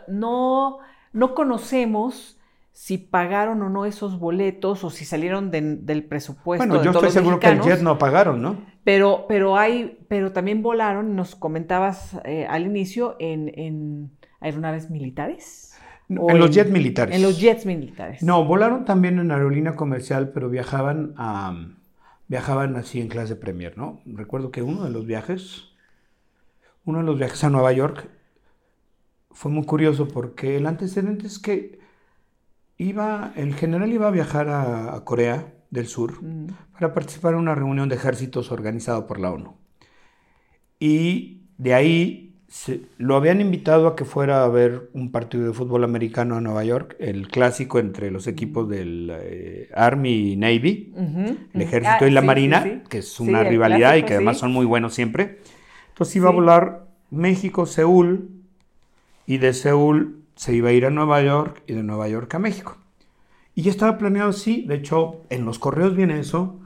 [0.09, 0.79] no,
[1.13, 2.40] no conocemos
[2.73, 6.67] si pagaron o no esos boletos o si salieron del presupuesto.
[6.67, 8.65] Bueno, yo estoy seguro que el jet no pagaron, ¿no?
[8.85, 15.75] Pero, pero hay, pero también volaron, nos comentabas eh, al inicio, en, aeronaves militares.
[16.09, 17.15] en los jets militares.
[17.15, 18.23] En los jets militares.
[18.23, 21.75] No, volaron también en aerolínea comercial, pero viajaban a,
[22.29, 24.01] viajaban así en clase Premier, ¿no?
[24.07, 25.65] Recuerdo que uno de los viajes,
[26.85, 28.09] uno de los viajes a Nueva York,
[29.33, 31.80] fue muy curioso porque el antecedente es que
[32.81, 36.15] iba, el general iba a viajar a, Corea del Sur
[36.73, 39.55] para participar en una reunión de ejércitos organizado por la ONU.
[40.79, 42.35] Y de ahí
[42.97, 46.65] lo habían invitado a que fuera a ver un partido de fútbol americano a Nueva
[46.65, 50.95] York, el clásico entre los equipos del eh, Army y Navy,
[51.53, 54.65] el ejército y la ah, Marina, que es una rivalidad y que además son muy
[54.65, 55.41] buenos siempre.
[55.91, 58.31] Entonces iba a volar México, Seúl,
[59.27, 62.39] y de Seúl se iba a ir a Nueva York y de Nueva York a
[62.39, 62.79] México.
[63.55, 66.59] Y ya estaba planeado así, de hecho, en los correos viene eso.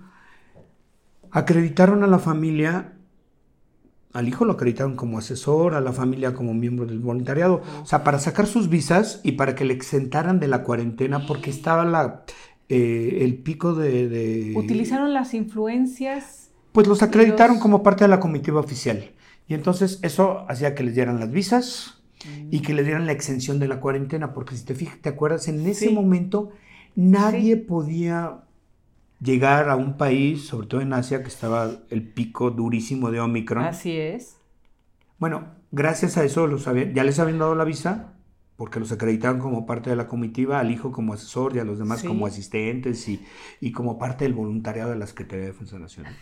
[1.32, 2.92] Acreditaron a la familia,
[4.12, 8.04] al hijo lo acreditaron como asesor, a la familia como miembro del voluntariado, o sea,
[8.04, 12.22] para sacar sus visas y para que le exentaran de la cuarentena porque estaba la,
[12.68, 16.52] eh, el pico de, ¿Utilizaron las influencias?
[16.70, 19.10] Pues los acreditaron como parte de la comitiva oficial.
[19.48, 22.03] Y entonces eso hacía que les dieran las visas,
[22.50, 25.48] y que le dieran la exención de la cuarentena, porque si te fijas, te acuerdas,
[25.48, 26.50] en ese momento
[26.94, 28.44] nadie podía
[29.20, 33.64] llegar a un país, sobre todo en Asia, que estaba el pico durísimo de Omicron.
[33.64, 34.36] Así es.
[35.18, 38.14] Bueno, gracias a eso los ya les habían dado la visa,
[38.56, 41.78] porque los acreditaron como parte de la comitiva, al hijo como asesor y a los
[41.78, 43.24] demás como asistentes y,
[43.60, 46.16] y, como parte del voluntariado de la Secretaría de Defensa Nacional.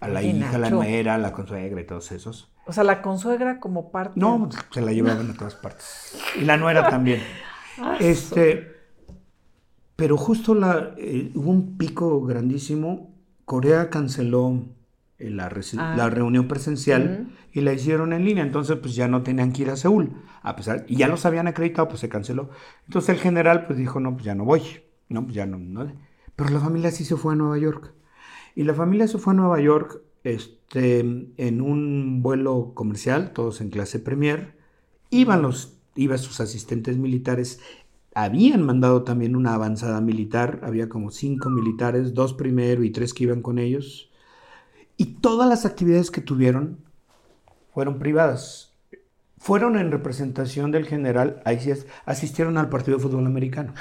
[0.00, 0.76] A la hija, la Nacho.
[0.76, 2.51] nuera, la consuegra y todos esos.
[2.66, 4.18] O sea, la consuegra como parte.
[4.18, 6.18] No, se la llevaban a todas partes.
[6.40, 7.20] Y la nuera también.
[8.00, 8.68] Este,
[9.96, 13.14] pero justo la, eh, hubo un pico grandísimo.
[13.44, 14.64] Corea canceló
[15.18, 15.94] eh, la, Ah.
[15.96, 18.44] la reunión presencial y la hicieron en línea.
[18.44, 20.12] Entonces, pues ya no tenían que ir a Seúl.
[20.42, 22.50] A pesar, y ya los habían acreditado, pues se canceló.
[22.86, 24.62] Entonces el general pues dijo, no, pues ya no voy.
[25.08, 25.92] No, pues ya no, no.
[26.36, 27.92] Pero la familia sí se fue a Nueva York.
[28.54, 33.70] Y la familia se fue a Nueva York este, en un vuelo comercial, todos en
[33.70, 34.54] clase premier.
[35.10, 37.60] Iban, los, iban sus asistentes militares.
[38.14, 40.60] Habían mandado también una avanzada militar.
[40.62, 44.10] Había como cinco militares, dos primero y tres que iban con ellos.
[44.96, 46.78] Y todas las actividades que tuvieron
[47.72, 48.72] fueron privadas.
[49.38, 51.42] Fueron en representación del general,
[52.04, 53.74] asistieron al partido de fútbol americano.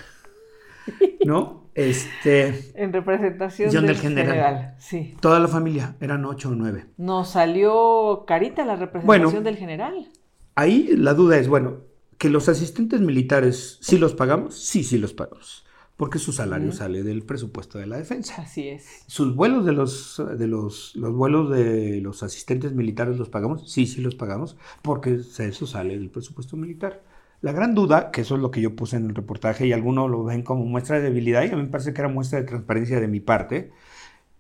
[1.26, 1.61] ¿No?
[1.74, 4.28] Este, En representación del del general.
[4.28, 4.76] general.
[4.80, 5.16] Sí.
[5.22, 6.86] toda la familia, eran ocho o nueve.
[6.98, 9.42] Nos salió carita la representación Bueno.
[9.42, 10.10] del general.
[10.56, 11.78] Ahí la duda es, bueno,
[12.18, 14.56] que los asistentes militares, ¿sí los pagamos?
[14.56, 18.42] Sí, sí los pagamos, porque su salario sale del presupuesto de la defensa.
[18.42, 18.86] Así es.
[19.08, 23.72] ¿Sus vuelos de los, de los, los vuelos de los asistentes militares los pagamos?
[23.72, 27.02] Sí, sí los pagamos, porque eso sale del presupuesto militar.
[27.42, 30.10] La gran duda, que eso es lo que yo puse en el reportaje y algunos
[30.10, 32.46] lo ven como muestra de debilidad y a mí me parece que era muestra de
[32.46, 33.72] transparencia de mi parte,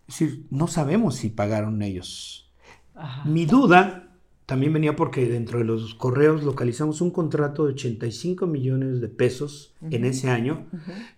[0.07, 2.51] es decir, no sabemos si pagaron ellos.
[2.93, 3.25] Ajá.
[3.27, 4.09] Mi duda
[4.45, 9.73] también venía porque dentro de los correos localizamos un contrato de 85 millones de pesos
[9.89, 10.65] en ese año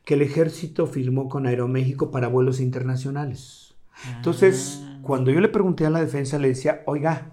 [0.06, 3.74] que el ejército firmó con Aeroméxico para vuelos internacionales.
[4.16, 5.00] Entonces, Ah.
[5.02, 7.32] cuando yo le pregunté a la defensa, le decía, oiga,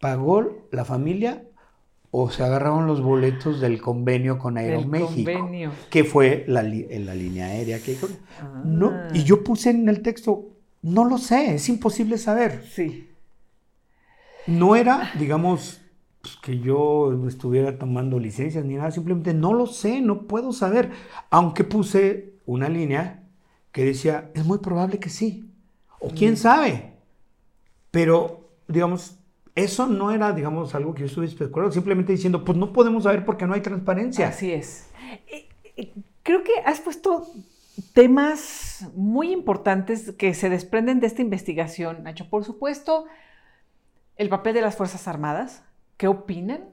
[0.00, 1.44] ¿pagó la familia
[2.10, 5.32] o se agarraron los boletos del convenio con Aeroméxico?
[5.32, 5.72] convenio.
[5.90, 7.96] Que fue la, la línea aérea que...
[8.40, 8.62] Ah.
[8.64, 10.48] No, y yo puse en el texto,
[10.82, 12.64] no lo sé, es imposible saber.
[12.68, 13.08] Sí.
[14.46, 15.80] No era, digamos,
[16.20, 20.90] pues, que yo estuviera tomando licencias ni nada, simplemente no lo sé, no puedo saber.
[21.30, 23.22] Aunque puse una línea
[23.72, 25.50] que decía, es muy probable que sí,
[26.00, 26.94] o quién sabe.
[27.90, 29.19] Pero, digamos,
[29.54, 33.24] eso no era, digamos, algo que yo estuve especulando, simplemente diciendo, pues no podemos saber
[33.24, 34.28] porque no hay transparencia.
[34.28, 34.88] Así es.
[35.28, 37.26] Eh, eh, Creo que has puesto
[37.92, 42.28] temas muy importantes que se desprenden de esta investigación, Nacho.
[42.28, 43.06] Por supuesto,
[44.16, 45.64] el papel de las Fuerzas Armadas.
[45.96, 46.68] ¿Qué opinan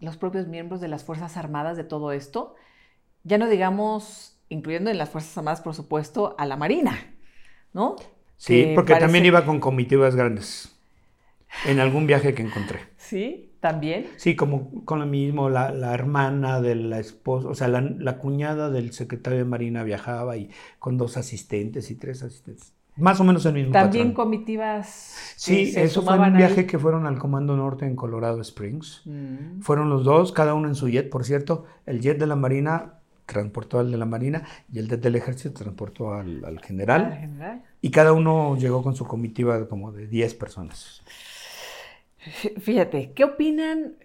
[0.00, 2.54] los propios miembros de las Fuerzas Armadas de todo esto?
[3.22, 7.14] Ya no digamos, incluyendo en las Fuerzas Armadas, por supuesto, a la Marina,
[7.72, 7.96] ¿no?
[8.36, 10.77] Sí, Que porque también iba con comitivas grandes
[11.66, 12.80] en algún viaje que encontré.
[12.96, 14.06] Sí, también.
[14.16, 18.18] Sí, como con lo mismo, la, la hermana de la esposa, o sea, la, la
[18.18, 22.74] cuñada del secretario de Marina viajaba y con dos asistentes y tres asistentes.
[22.96, 24.26] Más o menos el mismo También patrón.
[24.26, 25.34] comitivas.
[25.36, 26.32] Sí, eso fue un ahí.
[26.32, 29.02] viaje que fueron al Comando Norte en Colorado Springs.
[29.04, 29.60] Mm.
[29.60, 31.64] Fueron los dos, cada uno en su jet, por cierto.
[31.86, 35.52] El jet de la Marina transportó al de la Marina y el jet del ejército
[35.62, 37.16] transportó al, al general.
[37.20, 37.62] general.
[37.80, 41.04] Y cada uno llegó con su comitiva como de 10 personas.
[42.60, 43.96] Fíjate, ¿qué opinan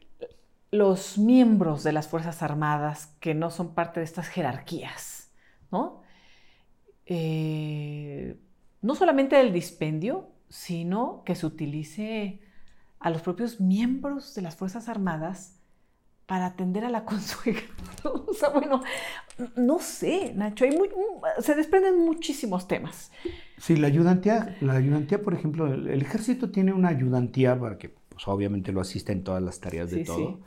[0.71, 5.31] los miembros de las Fuerzas Armadas que no son parte de estas jerarquías?
[5.71, 6.01] ¿No?
[7.05, 8.37] Eh,
[8.81, 12.39] no solamente del dispendio, sino que se utilice
[12.99, 15.59] a los propios miembros de las Fuerzas Armadas
[16.25, 17.63] para atender a la consuegra.
[18.05, 18.81] o sea, bueno,
[19.55, 20.89] no sé, Nacho, hay muy-
[21.39, 23.11] se desprenden muchísimos temas.
[23.57, 27.93] Sí, la ayudantía, la ayudantía, por ejemplo, el, el ejército tiene una ayudantía para que,
[28.13, 30.17] pues obviamente lo asista en todas las tareas de Sí, todo.
[30.17, 30.37] sí.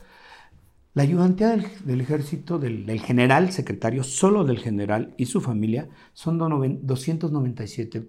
[0.94, 5.88] La ayudantía del, del ejército, del, del general secretario, solo del general y su familia,
[6.14, 8.08] son do- noven- 297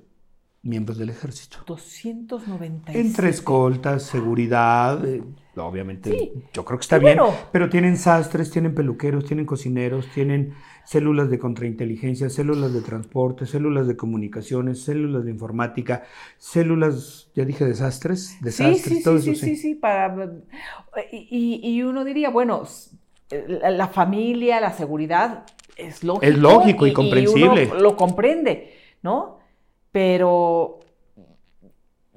[0.63, 1.57] miembros del ejército.
[1.67, 2.99] 297.
[2.99, 5.21] Entre escoltas, seguridad, eh,
[5.57, 6.31] obviamente Sí.
[6.53, 7.33] yo creo que está bien, bueno.
[7.51, 10.53] pero tienen sastres, tienen peluqueros, tienen cocineros, tienen
[10.87, 16.03] células de contrainteligencia, células de transporte, células de comunicaciones, células de informática,
[16.37, 20.31] células, ya dije, desastres, Sí, desastres, sí, todo sí, eso sí, sí, sí, para...
[21.11, 22.63] Y, y- uno diría, bueno,
[23.29, 25.45] la, familia, la seguridad,
[25.75, 26.25] es lógico.
[26.25, 27.65] Es lógico y comprensible.
[27.65, 28.73] uno lo comprende,
[29.03, 29.39] ¿no?
[29.91, 30.76] Pero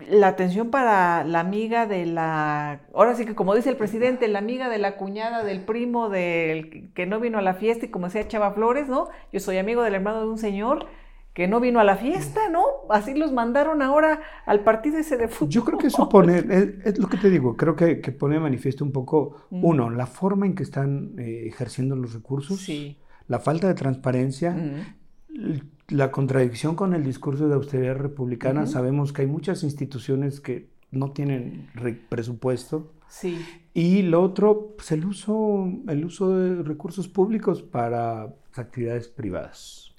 [0.09, 2.80] la atención para la amiga de la...
[2.94, 6.92] Ahora sí que como dice el presidente, la amiga de la cuñada del primo del
[6.94, 9.09] que no vino a la fiesta y como decía Chava Flores, ¿no?
[9.32, 10.86] Yo soy amigo del hermano de un señor
[11.32, 12.62] que no vino a la fiesta, ¿no?
[12.90, 15.51] Así los mandaron ahora al partido ese de fútbol.
[15.51, 18.34] Yo creo que eso pone, es, es lo que te digo, creo que, que pone
[18.34, 19.64] de manifiesto un poco, Mm.
[19.64, 22.98] uno, la forma en que están eh, ejerciendo los recursos, Sí.
[23.28, 25.61] la falta de transparencia, Mm.
[25.91, 31.12] La contradicción con el discurso de austeridad republicana, sabemos que hay muchas instituciones que no
[31.12, 31.68] tienen
[32.09, 32.93] presupuesto.
[33.09, 33.45] Sí.
[33.74, 39.95] Y lo otro, pues el uso, el uso de recursos públicos para actividades privadas.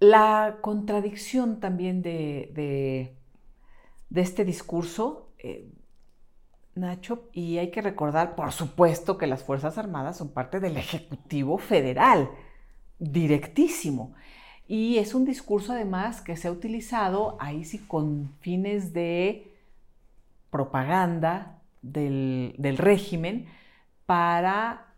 [0.00, 2.50] La contradicción también de,
[4.10, 5.70] de, este discurso, eh,
[6.74, 11.58] Nacho, y hay que recordar, por supuesto, que las Fuerzas Armadas son parte del Ejecutivo
[11.58, 12.30] Federal,
[12.98, 14.14] directísimo.
[14.66, 19.52] Y es un discurso además que se ha utilizado ahí sí con fines de
[20.50, 23.46] propaganda del, régimen
[24.06, 24.94] para,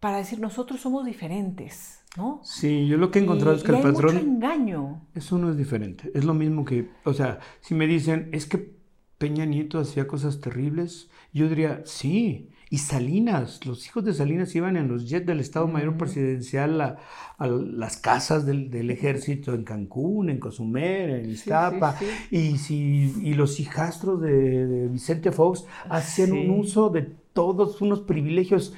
[0.00, 2.40] para decir nosotros somos diferentes, ¿no?
[2.44, 4.14] Sí, yo lo que he encontrado es que el patrón...
[4.14, 5.02] Mucho engaño.
[5.14, 8.78] Eso no es diferente, es lo mismo que, o sea, si me dicen, es que
[9.18, 14.76] Peña Nieto hacía cosas terribles, yo diría, sí, y Salinas, los hijos de Salinas iban
[14.76, 16.98] en los jets del Estado Mayor Presidencial a,
[17.38, 21.96] las casas del, ejército en Cancún, en Cozumel, en Iztapa,
[22.30, 27.02] Y, si, y los hijastros de, Vicente Fox hacían un uso de
[27.32, 28.74] todos unos privilegios.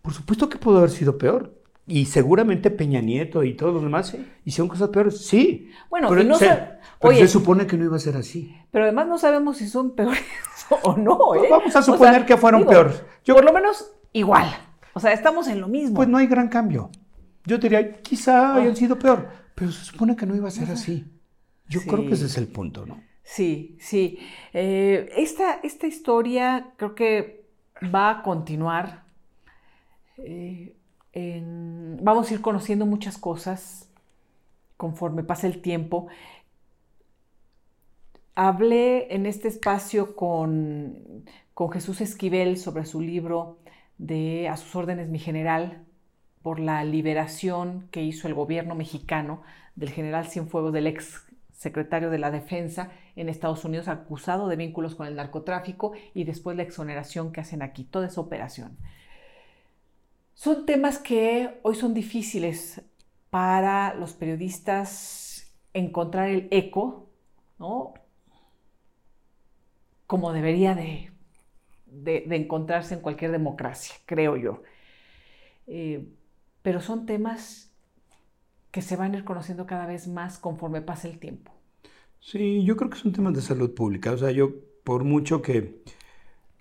[0.00, 1.55] Por supuesto que pudo haber sido peor.
[1.88, 5.24] Y seguramente Peña Nieto y todos los demás hicieron cosas peores.
[5.24, 5.70] Sí.
[5.88, 6.48] Bueno, pero, no se,
[7.14, 8.56] se supone que no iba a ser así.
[8.72, 10.20] Pero además no sabemos si son peores
[10.82, 11.46] o no, pues ¿eh?
[11.48, 13.04] vamos a suponer que fueron peores.
[13.24, 14.46] por lo menos igual.
[14.94, 15.96] O sea, estamos en lo mismo.
[15.96, 16.90] Pues no hay gran cambio.
[17.44, 18.56] Yo diría, quizá ah.
[18.56, 21.04] hayan sido peor, pero se supone que no iba a ser así.
[21.68, 23.00] Yo creo que ese es el punto, ¿no?
[23.22, 24.18] Sí, sí.
[24.52, 27.46] Eh, esta, esta historia creo que
[27.94, 29.04] va a continuar.
[30.18, 30.75] Eh,
[32.02, 33.88] vamos a ir conociendo muchas cosas
[34.76, 36.08] conforme pase el tiempo.
[38.34, 43.58] Hablé en este espacio con, con Jesús Esquivel sobre su libro
[43.96, 45.84] de A sus órdenes, mi general,
[46.42, 49.42] por la liberación que hizo el gobierno mexicano
[49.74, 54.94] del general Cienfuegos, del ex secretario de la Defensa en Estados Unidos, acusado de vínculos
[54.94, 58.76] con el narcotráfico y después la exoneración que hacen aquí, toda esa operación.
[60.36, 62.82] Son temas que hoy son difíciles
[63.30, 67.08] para los periodistas encontrar el eco,
[67.58, 67.94] ¿no?
[70.06, 71.10] Como debería de,
[72.04, 74.62] encontrarse en cualquier democracia, creo yo.
[75.68, 76.06] Eh,
[76.60, 77.72] pero son temas
[78.70, 81.50] que se van a ir conociendo cada vez más conforme pasa el tiempo.
[82.20, 84.12] Sí, yo creo que son temas de salud pública.
[84.12, 84.50] O sea, yo,
[84.84, 85.82] por mucho que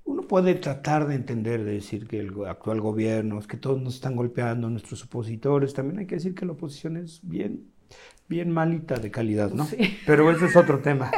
[0.06, 3.96] uno puede tratar de entender, de decir que el actual gobierno, es que todos nos
[3.96, 7.66] están golpeando, nuestros opositores, también hay que decir que la oposición es bien,
[8.30, 9.66] bien malita de calidad, ¿no?
[9.66, 9.98] Sí.
[10.06, 11.12] Pero ese es otro tema.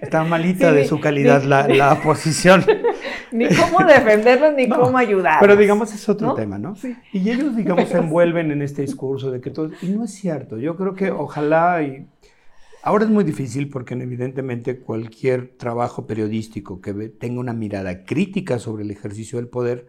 [0.00, 2.64] Está malita de su calidad la, la, oposición.
[3.32, 5.40] ni cómo defenderlos, ni cómo ayudarlos.
[5.40, 6.76] Pero digamos, es otro tema, ¿no?
[6.76, 6.96] Sí.
[7.12, 9.70] Y ellos, digamos, se envuelven en este discurso de que todo...
[9.82, 10.58] Y no es cierto.
[10.58, 12.06] Yo creo que ojalá y
[12.86, 18.84] Ahora es muy difícil porque evidentemente cualquier trabajo periodístico que tenga una mirada crítica sobre
[18.84, 19.86] el ejercicio del poder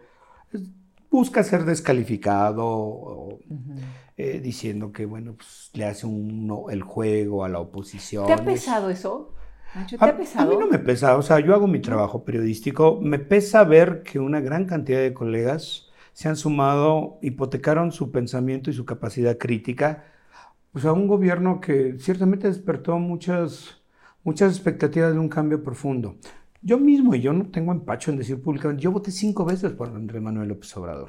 [1.10, 3.38] busca ser descalificado
[4.16, 8.28] eh, diciendo que bueno pues, le hace uno el juego a la oposición.
[8.28, 9.34] ¿Te ha pesado eso?
[9.90, 10.52] ¿te ha pesado?
[10.52, 14.04] A, mí no me pesa, o sea, yo hago mi trabajo periodístico, me pesa ver
[14.04, 19.36] que una gran cantidad de colegas se han sumado, hipotecaron su pensamiento y su capacidad
[19.36, 20.15] crítica
[20.76, 23.80] o sea, un gobierno que ciertamente despertó muchas,
[24.22, 26.16] muchas expectativas de un cambio profundo.
[26.60, 29.88] Yo mismo, y yo no tengo empacho en decir públicamente, yo voté cinco veces por
[29.88, 31.08] Andrés Manuel López Obrador.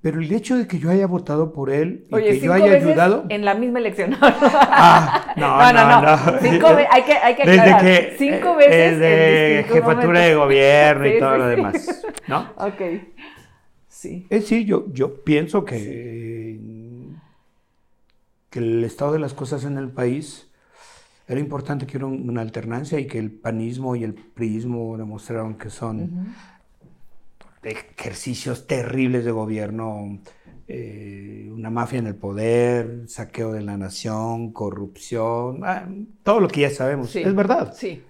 [0.00, 3.24] Pero el hecho de que yo haya votado por él y que yo haya ayudado.
[3.28, 4.16] En la misma elección.
[4.20, 6.40] ah, no, no, no.
[6.40, 7.84] Cinco veces, hay que, hay que aclarar.
[7.84, 8.74] Desde que, cinco veces.
[8.74, 12.04] Eh, de jefatura de gobierno y todo lo demás.
[12.26, 12.50] ¿No?
[12.56, 12.80] Ok.
[13.86, 14.26] Sí.
[14.28, 16.58] Es decir, yo, yo pienso que
[18.52, 20.46] que el estado de las cosas en el país
[21.26, 25.70] era importante que hubiera una alternancia y que el panismo y el priismo demostraron que
[25.70, 26.34] son
[27.62, 30.18] ejercicios terribles de gobierno,
[30.68, 35.88] eh, una mafia en el poder, saqueo de la nación, corrupción, ah,
[36.22, 37.16] todo lo que ya sabemos.
[37.16, 37.72] es verdad.
[37.74, 38.02] Sí.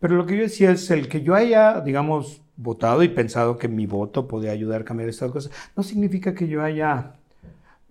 [0.00, 3.68] Pero lo que yo decía es el que yo haya, digamos, votado y pensado que
[3.68, 7.16] mi voto podía ayudar a cambiar estas cosas, no significa que yo haya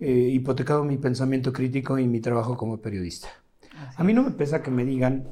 [0.00, 3.28] eh, hipotecado mi pensamiento crítico y mi trabajo como periodista.
[3.96, 5.28] a mí no me pesa que me digan,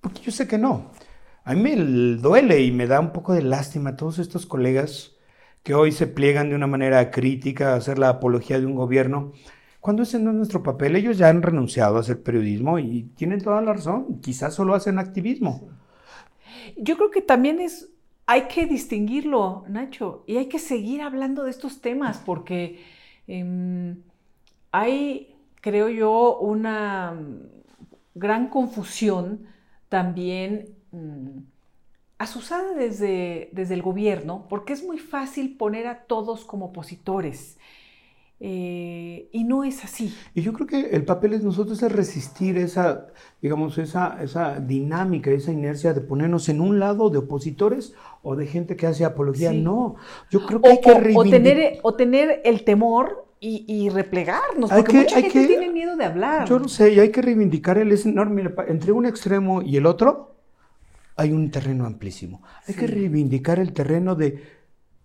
[0.00, 0.90] porque yo sé que no.
[1.44, 1.76] A mí me
[2.16, 5.16] duele y me da un poco de lástima a todos estos colegas
[5.62, 9.32] que hoy se pliegan de una manera crítica a hacer la apología de un gobierno,
[9.80, 10.96] cuando ese no es nuestro papel.
[10.96, 14.20] Ellos ya han renunciado a hacer periodismo y tienen toda la razón.
[14.20, 15.68] Quizás solo hacen activismo.
[16.76, 17.90] Yo creo que también es,
[18.26, 22.78] hay que distinguirlo, Nacho, y hay que seguir hablando de estos temas porque
[23.32, 24.02] em,
[24.72, 27.18] hay, creo yo, una
[28.14, 29.46] gran confusión
[29.88, 31.38] también mm,
[32.18, 37.58] asusada desde, desde el gobierno, porque es muy fácil poner a todos como opositores.
[38.44, 40.12] Eh, y no es así.
[40.34, 43.06] Y yo creo que el papel de nosotros es resistir esa,
[43.40, 48.46] digamos, esa, esa dinámica, esa inercia de ponernos en un lado de opositores o de
[48.48, 49.52] gente que hace apología.
[49.52, 49.94] No,
[50.28, 55.20] yo creo que hay que o, tener, o tener el temor y, replegarnos, porque mucha
[55.20, 56.48] gente tiene miedo de hablar.
[56.48, 60.34] Yo no sé, y hay que reivindicar el enorme, entre un extremo y el otro
[61.14, 62.42] hay un terreno amplísimo.
[62.66, 64.42] Hay que reivindicar el terreno de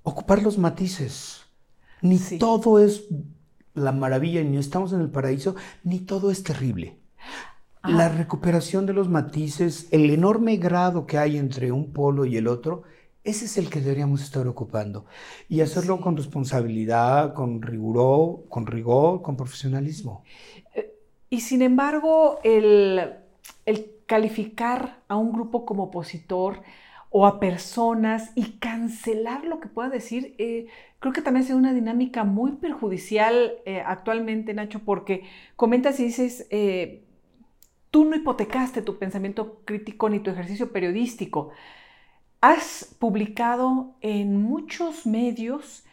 [0.01, 1.46] ocupar los matices
[2.01, 3.05] ni todo es
[3.73, 6.97] la maravilla, ni estamos en el paraíso, ni todo es terrible.
[7.83, 8.09] La ah.
[8.09, 12.83] recuperación de los matices, el enorme grado que hay entre un polo y el otro,
[13.23, 15.05] ese es el que deberíamos estar ocupando.
[15.49, 20.23] Y hacerlo con responsabilidad, con rigor, con rigor, con profesionalismo.
[20.73, 20.93] Eh,
[21.29, 23.15] y sin embargo, el,
[23.65, 26.61] el calificar a un grupo como opositor,
[27.09, 30.67] o a personas y cancelar lo que pueda decir, eh,
[30.99, 35.23] creo que también es una dinámica muy perjudicial eh, actualmente, Nacho, porque
[35.55, 37.03] comentas y dices, eh,
[37.91, 41.51] tú no hipotecaste tu pensamiento crítico ni tu ejercicio periodístico.
[42.41, 45.83] Has publicado en muchos medios,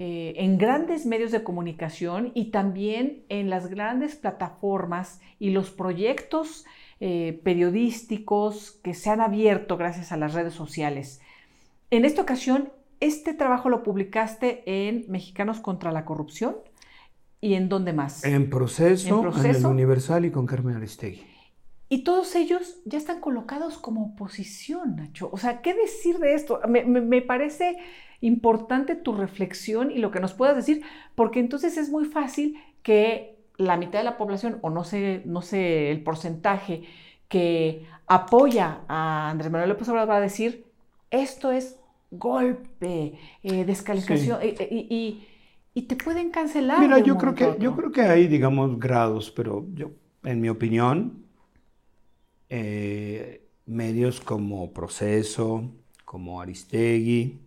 [0.00, 6.64] en grandes medios de comunicación y también en las grandes plataformas y los proyectos
[7.00, 11.20] eh, periodísticos que se han abierto gracias a las redes sociales.
[11.90, 12.70] En esta ocasión,
[13.00, 16.56] este trabajo lo publicaste en Mexicanos contra la Corrupción
[17.40, 18.24] y en dónde más?
[18.24, 21.24] En proceso, en, el Universal y con Carmen Aristegui.
[21.88, 25.30] Y todos ellos ya están colocados como oposición, Nacho.
[25.32, 26.60] O sea, ¿qué decir de esto?
[26.68, 27.76] Me, me, parece
[28.20, 30.82] importante tu reflexión y lo que nos puedas decir,
[31.14, 35.42] porque entonces es muy fácil que la mitad de la población, o no sé, no
[35.42, 36.84] sé el porcentaje,
[37.28, 40.64] que apoya a Andrés Manuel López Obrador va a decir,
[41.10, 41.76] esto es
[42.10, 44.86] golpe, eh, descalificación, eh, eh,
[45.74, 46.80] y, te pueden cancelar.
[46.80, 49.92] Mira, yo creo, que, yo creo que hay, digamos, grados, pero yo,
[50.24, 51.24] en mi opinión,
[53.64, 55.70] medios como Proceso,
[56.04, 57.38] como Aristegui,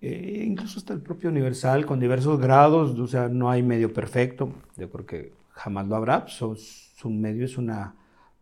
[0.00, 4.52] eh, incluso hasta el propio Universal, con diversos grados, o sea, no hay medio perfecto,
[4.76, 7.94] yo creo que jamás lo habrá, pues, un medio es una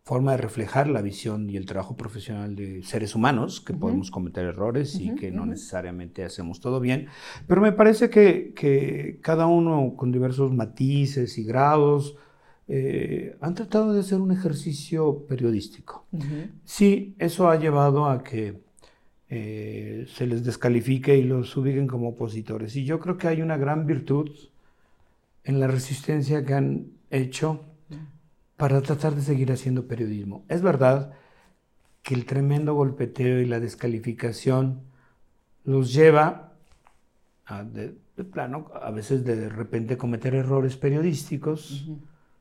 [0.02, 4.44] forma de reflejar la visión y el trabajo profesional de seres humanos, que podemos cometer
[4.44, 7.08] errores y que no necesariamente hacemos todo bien,
[7.48, 12.16] pero me parece que, que cada uno con diversos matices y grados,
[12.68, 16.06] eh, han tratado de hacer un ejercicio periodístico.
[16.64, 18.60] Sí, eso ha llevado a que
[19.28, 22.76] eh, se les descalifique y los ubiquen como opositores.
[22.76, 24.30] Y yo creo que hay una gran virtud
[25.44, 27.64] en la resistencia que han hecho
[28.56, 30.44] para tratar de seguir haciendo periodismo.
[30.48, 31.12] Es verdad
[32.02, 34.80] que el tremendo golpeteo y la descalificación
[35.64, 36.52] los lleva
[37.44, 37.96] a, de,
[38.32, 41.88] plano, a veces de repente cometer errores periodísticos,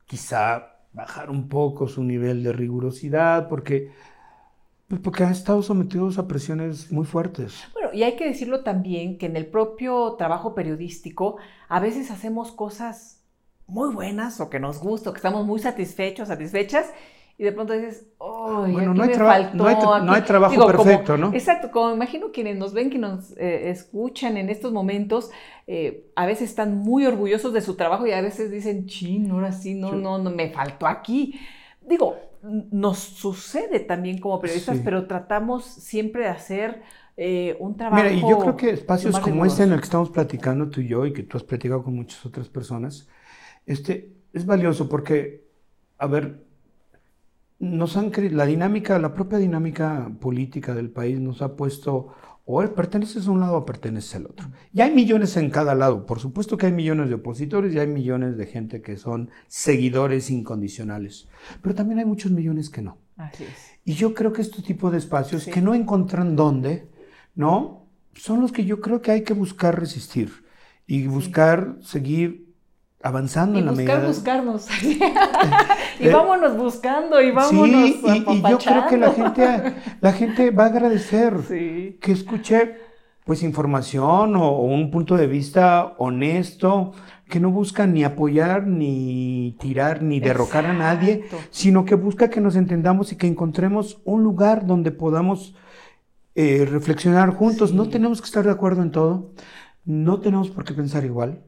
[0.06, 3.90] quizá bajar un poco su nivel de rigurosidad, porque
[4.88, 7.64] pues porque han estado sometidos a presiones muy fuertes.
[7.72, 11.36] Bueno, y hay que decirlo también que en el propio trabajo periodístico
[11.68, 13.24] a veces hacemos cosas
[13.66, 16.92] muy buenas o que nos gusta, o que estamos muy satisfechos, satisfechas,
[17.38, 21.34] y de pronto dices, oh, bueno, no hay, no, hay trabajo perfecto, ¿no?
[21.34, 25.30] Exacto, como imagino quienes nos ven, que nos eh, escuchan en estos momentos,
[25.66, 29.52] eh, a veces están muy orgullosos de su trabajo y a veces dicen, chin, ahora
[29.52, 31.38] sí, no, no, no, me faltó aquí.
[31.82, 36.82] Digo, nos sucede también como periodistas, pero tratamos siempre de hacer
[37.16, 38.02] eh, un trabajo.
[38.02, 40.88] Mira, y yo creo que espacios como este en el que estamos platicando tú y
[40.88, 43.08] yo, y que tú has platicado con muchas otras personas,
[43.64, 45.44] este, es valioso porque,
[45.98, 46.44] a ver,
[47.58, 52.14] nos han la dinámica, la propia dinámica política del país nos ha puesto
[52.48, 54.48] o perteneces a un lado o perteneces al otro.
[54.72, 56.06] Y hay millones en cada lado.
[56.06, 60.30] Por supuesto que hay millones de opositores y hay millones de gente que son seguidores
[60.30, 61.26] incondicionales.
[61.60, 62.98] Pero también hay muchos millones que no.
[63.16, 63.50] Así es.
[63.84, 66.88] Y yo creo que este tipo de espacios que no encuentran dónde,
[67.34, 67.88] ¿no?
[68.14, 70.30] Son los que yo creo que hay que buscar resistir
[70.86, 72.45] y buscar seguir
[73.06, 74.00] avanzando en la medida.
[74.04, 74.66] buscarnos.
[76.00, 77.90] y vámonos buscando y vámonos.
[77.90, 81.34] Sí, y, y, yo creo que la gente, la gente va a agradecer
[82.00, 82.76] que escuche
[83.24, 86.92] pues información o, un punto de vista honesto,
[87.28, 92.40] que no busca ni apoyar, ni tirar, ni derrocar a nadie, sino que busca que
[92.40, 95.56] nos entendamos y que encontremos un lugar donde podamos
[96.36, 97.72] eh, reflexionar juntos.
[97.72, 99.32] No tenemos que estar de acuerdo en todo,
[99.84, 101.42] no tenemos por qué pensar igual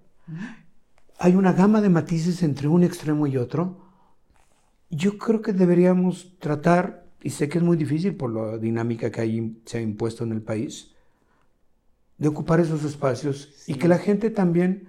[1.19, 3.77] hay una gama de matices entre un extremo y otro.
[4.89, 9.21] Yo creo que deberíamos tratar, y sé que es muy difícil por la dinámica que
[9.21, 10.95] hay, se ha impuesto en el país,
[12.17, 14.89] de ocupar esos espacios y que la gente también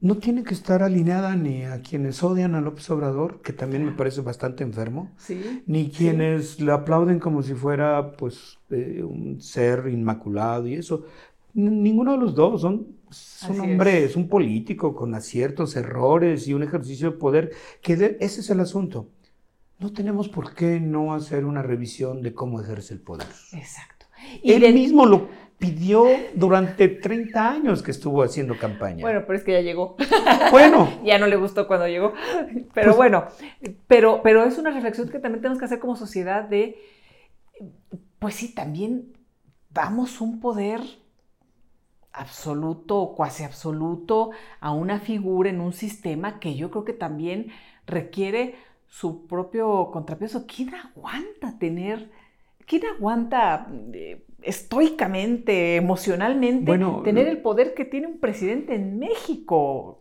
[0.00, 3.92] no tiene que estar alineada ni a quienes odian a López Obrador, que también me
[3.92, 5.12] parece bastante enfermo,
[5.66, 11.04] ni quienes le aplauden como si fuera pues eh, un ser inmaculado y eso.
[11.54, 14.16] Ninguno de los dos son es un hombre, es.
[14.16, 19.08] un político con aciertos, errores y un ejercicio de poder, que ese es el asunto.
[19.78, 23.28] No tenemos por qué no hacer una revisión de cómo ejerce el poder.
[23.52, 24.06] Exacto.
[24.42, 25.28] Y Él mismo lo
[25.58, 29.02] pidió durante 30 años que estuvo haciendo campaña.
[29.02, 29.96] Bueno, pero es que ya llegó.
[30.50, 30.88] Bueno.
[31.04, 32.12] ya no le gustó cuando llegó.
[32.74, 33.26] Pero pues bueno,
[33.86, 36.76] pero, pero es una reflexión que también tenemos que hacer como sociedad de,
[38.18, 39.12] pues sí, también
[39.70, 40.80] damos un poder
[42.18, 47.52] absoluto o cuasi absoluto a una figura en un sistema que yo creo que también
[47.86, 48.56] requiere
[48.88, 50.46] su propio contrapeso.
[50.46, 52.10] ¿Quién aguanta tener,
[52.66, 60.00] quién aguanta eh, estoicamente, emocionalmente, tener el poder que tiene un presidente en México?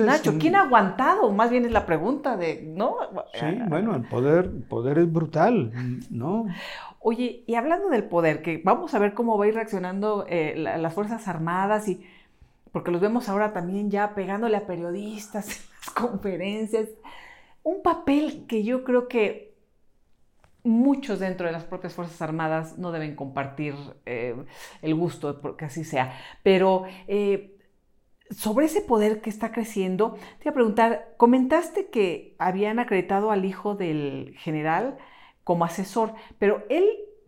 [0.00, 1.30] Nacho, ¿quién ha aguantado?
[1.30, 2.96] Más bien es la pregunta de, ¿no?
[3.32, 5.72] Sí, bueno, el poder, el poder es brutal,
[6.10, 6.46] ¿no?
[6.98, 10.54] Oye, y hablando del poder, que vamos a ver cómo va a ir reaccionando eh,
[10.56, 12.04] las Fuerzas Armadas y
[12.70, 16.88] porque los vemos ahora también ya pegándole a periodistas en las conferencias,
[17.62, 19.52] un papel que yo creo que
[20.64, 23.74] muchos dentro de las propias Fuerzas Armadas no deben compartir
[24.06, 24.36] eh,
[24.80, 27.51] el gusto de que así sea, pero eh,
[28.36, 33.44] sobre ese poder que está creciendo, te iba a preguntar, comentaste que habían acreditado al
[33.44, 34.98] hijo del general,
[35.44, 36.84] como asesor, pero él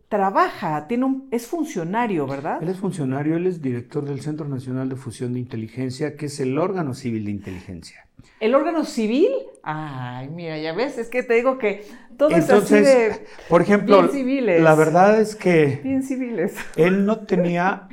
[0.08, 2.62] trabaja, tiene un, es funcionario, ¿verdad?
[2.62, 6.38] Él es funcionario, él es director del Centro Nacional de Fusión de Inteligencia, que es
[6.38, 8.06] el órgano civil de inteligencia.
[8.40, 9.30] ¿El órgano civil?
[9.62, 11.84] Ay, mira, ya ves, es que te digo que
[12.16, 14.62] todo es así de por ejemplo, civiles.
[14.62, 16.54] la verdad es que bien civiles.
[16.76, 17.88] Él no tenía,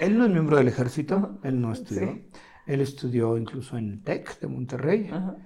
[0.00, 2.18] él no es miembro del ejército, él no estudió.
[2.66, 5.08] Él estudió incluso en el TEC de Monterrey.
[5.12, 5.36] Ajá.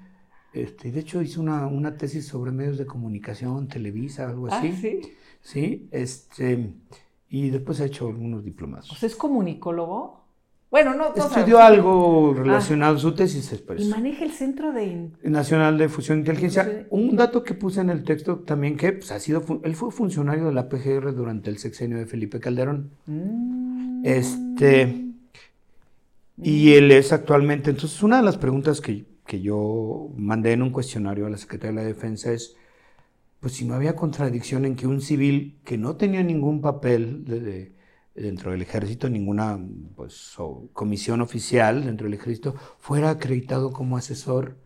[0.53, 4.72] Este, de hecho, hizo una, una, tesis sobre medios de comunicación, Televisa, algo ah, así.
[4.72, 5.01] sí.
[5.42, 6.74] Sí, este,
[7.28, 8.90] y después ha hecho algunos diplomados.
[8.90, 10.20] ¿O sea, es comunicólogo?
[10.71, 11.14] Bueno, no.
[11.14, 12.43] Estudió algo ah.
[12.43, 15.11] relacionado a su tesis, es Y maneja el Centro de...
[15.23, 16.87] Nacional de Fusión e Inteligencia.
[16.91, 20.47] Un dato que puse en el texto también que pues, ha sido, él fue funcionario
[20.47, 22.93] de la PGR durante el sexenio de Felipe Calderón.
[23.07, 24.03] Mm.
[24.05, 25.07] Este,
[26.41, 30.71] y él es actualmente, entonces una de las preguntas que que yo mandé en un
[30.71, 32.57] cuestionario a la Secretaría de la Defensa es,
[33.39, 37.25] pues si no había contradicción en que un civil que no tenía ningún papel
[38.14, 39.58] dentro del ejército, ninguna
[39.96, 40.36] pues,
[40.72, 44.56] comisión oficial dentro del ejército, fuera acreditado como asesor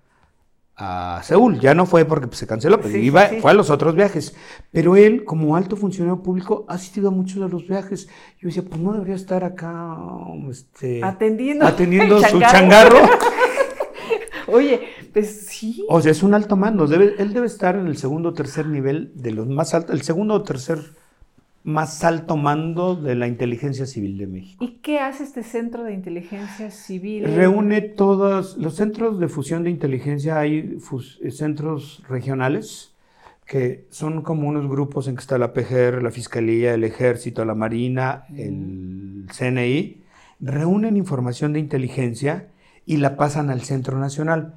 [0.76, 1.60] a Seúl.
[1.60, 4.34] Ya no fue porque pues, se canceló, pero iba, fue a los otros viajes.
[4.72, 8.08] Pero él, como alto funcionario público, ha asistido a muchos de los viajes.
[8.40, 9.96] Yo decía, pues no debería estar acá
[10.50, 12.98] este, atendiendo, atendiendo su changarro.
[14.46, 14.80] Oye,
[15.12, 15.84] pues sí.
[15.88, 16.86] O sea, es un alto mando.
[16.86, 20.02] Debe, él debe estar en el segundo o tercer nivel de los más altos, el
[20.02, 20.80] segundo o tercer
[21.64, 24.62] más alto mando de la inteligencia civil de México.
[24.62, 27.24] ¿Y qué hace este centro de inteligencia civil?
[27.24, 30.78] Reúne todos los centros de fusión de inteligencia, hay
[31.30, 32.94] centros regionales
[33.46, 37.54] que son como unos grupos en que está la PGR, la Fiscalía, el Ejército, la
[37.54, 40.02] Marina, el CNI,
[40.40, 42.48] reúnen información de inteligencia
[42.86, 44.54] y la pasan al Centro Nacional.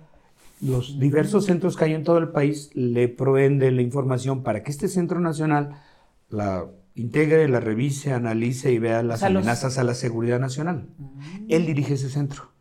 [0.61, 4.63] Los diversos centros que hay en todo el país le proveen de la información para
[4.63, 5.81] que este Centro Nacional
[6.29, 6.65] la
[6.97, 10.89] integre, la revise, analice y vea las amenazas a la seguridad nacional.
[10.97, 11.45] Mm.
[11.47, 12.51] Él dirige ese centro.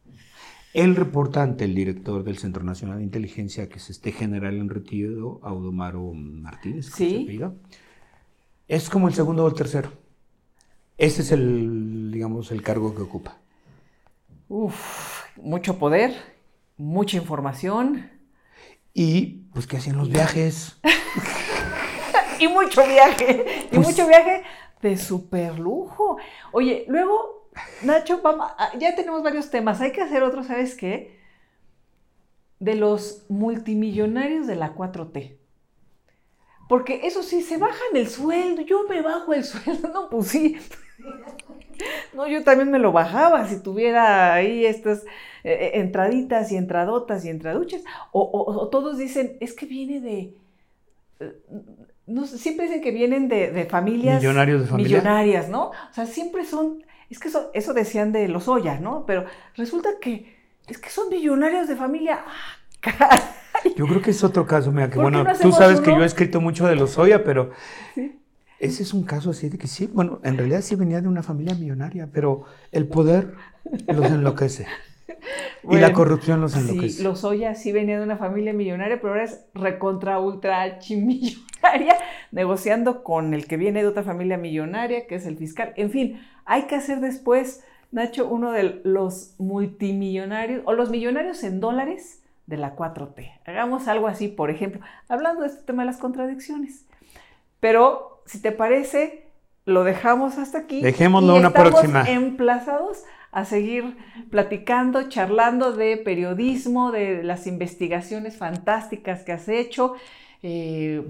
[0.75, 4.69] Él reporta ante el director del Centro Nacional de Inteligencia, que es este general en
[4.69, 6.91] retiro, Audomaro Martínez.
[6.95, 7.41] Sí.
[8.69, 9.91] Es como el segundo o el tercero.
[10.99, 13.39] Ese es el, digamos, el cargo que ocupa.
[14.49, 16.15] Uf, mucho poder,
[16.77, 18.11] mucha información.
[18.93, 20.79] Y pues que hacen los viajes.
[22.41, 23.67] y mucho viaje.
[23.71, 24.43] Y pues mucho viaje
[24.83, 26.19] de super lujo.
[26.53, 27.49] Oye, luego,
[27.83, 29.81] Nacho, ah, ya tenemos varios temas.
[29.81, 31.19] Hay que hacer otro, ¿sabes qué?
[32.59, 35.37] De los multimillonarios de la 4T.
[36.69, 38.63] Porque eso sí, se bajan el sueldo.
[38.63, 39.89] Yo me bajo el sueldo.
[39.89, 40.57] No, pues sí.
[42.15, 45.05] No, yo también me lo bajaba si tuviera ahí estas
[45.45, 47.83] eh, eh, entraditas y entradotas y entraduchas.
[48.13, 50.35] O, todos dicen, es que viene de...
[52.07, 54.99] No, siempre dicen que vienen de, familias Millonarios de familia.
[54.99, 55.71] millonarias, ¿no?
[55.71, 59.05] O sea, siempre son, es que eso, eso decían de los Oya, ¿no?
[59.07, 59.25] Pero
[59.57, 60.37] resulta que
[60.69, 62.25] Es que son millonarios de familia.
[63.01, 63.21] Ah,
[63.77, 66.41] yo creo que es otro caso, mira, que bueno, tú sabes que yo he escrito
[66.41, 67.51] mucho de los Soya, pero
[68.59, 71.23] ese es un caso así de que sí, bueno, en realidad sí venía de una
[71.23, 73.35] familia millonaria, pero el poder
[73.89, 74.67] los enloquece.
[75.71, 76.99] y la corrupción los enloquece.
[76.99, 81.97] Sí, los Oya sí venía de una familia millonaria, pero ahora es recontra ultra archimillonaria,
[82.31, 85.73] negociando con el que viene de otra familia millonaria, que es el fiscal.
[85.77, 91.61] En fin, hay que hacer después, Nacho, uno de los multimillonarios o los millonarios en
[91.61, 93.41] dólares de la 4T.
[93.47, 96.85] Hagamos algo así, por ejemplo, hablando de este tema de las contradicciones.
[97.61, 99.27] Pero, si te parece,
[99.65, 100.81] lo dejamos hasta aquí.
[100.81, 102.05] Dejémoslo una próxima.
[102.09, 103.03] Emplazados
[103.33, 103.97] a seguir
[104.31, 109.95] platicando, charlando de periodismo, de las investigaciones fantásticas que has hecho.
[110.43, 111.03] Eh,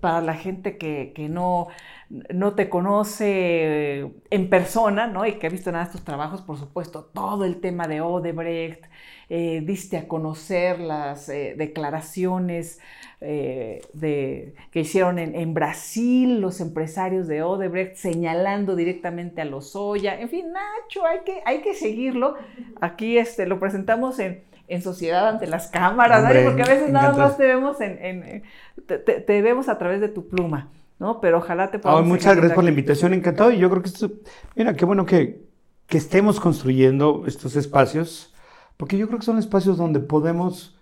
[0.00, 1.68] para la gente que, no,
[2.08, 5.26] no, te conoce en persona, ¿no?
[5.26, 8.84] Y que ha visto nada de tus trabajos, por supuesto, todo el tema de Odebrecht,
[9.28, 12.78] eh, diste a conocer las eh, declaraciones
[13.20, 20.20] eh, de, que hicieron en, Brasil los empresarios de Odebrecht, señalando directamente a los Oya.
[20.20, 22.36] En fin, Nacho, hay que, hay que seguirlo.
[22.80, 27.36] Aquí este, lo presentamos en, en sociedad ante las cámaras, porque a veces nada más
[27.36, 28.44] te vemos, en,
[28.86, 30.70] te, vemos a través de tu pluma.
[31.00, 31.20] ¿no?
[31.20, 32.06] Pero ojalá te podamos.
[32.06, 33.50] muchas gracias por la invitación, encantado.
[33.50, 34.08] Y yo creo que esto,
[34.54, 35.40] mira, qué bueno que,
[35.88, 38.32] que estemos construyendo estos espacios
[38.76, 40.76] porque yo creo que son espacios donde podemos,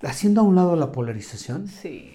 [0.00, 1.66] haciendo a un lado la polarización,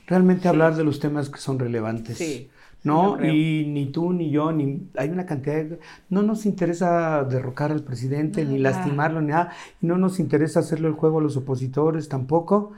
[0.08, 2.18] realmente hablar de los temas que son relevantes.
[2.18, 2.50] Sí.
[2.84, 3.24] ¿no?
[3.24, 5.80] Y ni tú ni yo, ni hay una cantidad de...
[6.10, 9.52] No nos interesa derrocar al presidente, ni lastimarlo, ni nada.
[9.82, 12.74] no nos interesa hacerle el juego a los opositores tampoco,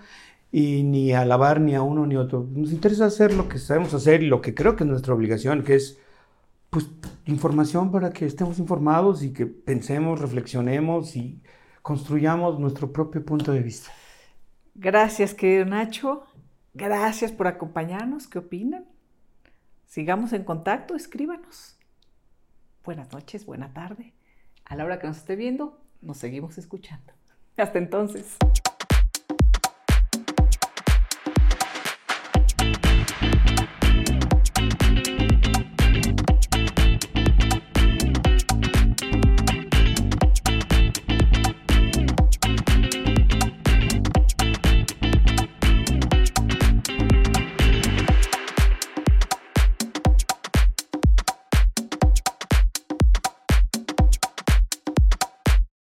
[0.51, 2.47] y ni alabar ni a uno ni a otro.
[2.53, 5.63] Nos interesa hacer lo que sabemos hacer y lo que creo que es nuestra obligación,
[5.63, 5.97] que es
[6.69, 6.87] pues
[7.25, 11.41] información para que estemos informados y que pensemos, reflexionemos y
[11.85, 13.91] construyamos nuestro propio punto de vista.
[14.73, 16.25] Gracias, querido Nacho.
[16.73, 18.27] Gracias por acompañarnos.
[18.27, 18.87] ¿Qué opinan?
[19.85, 21.77] Sigamos en contacto, escríbanos.
[22.83, 24.15] Buenas noches, buena tarde.
[24.65, 27.13] A la hora que nos esté viendo, nos seguimos escuchando.
[27.55, 28.35] Hasta entonces.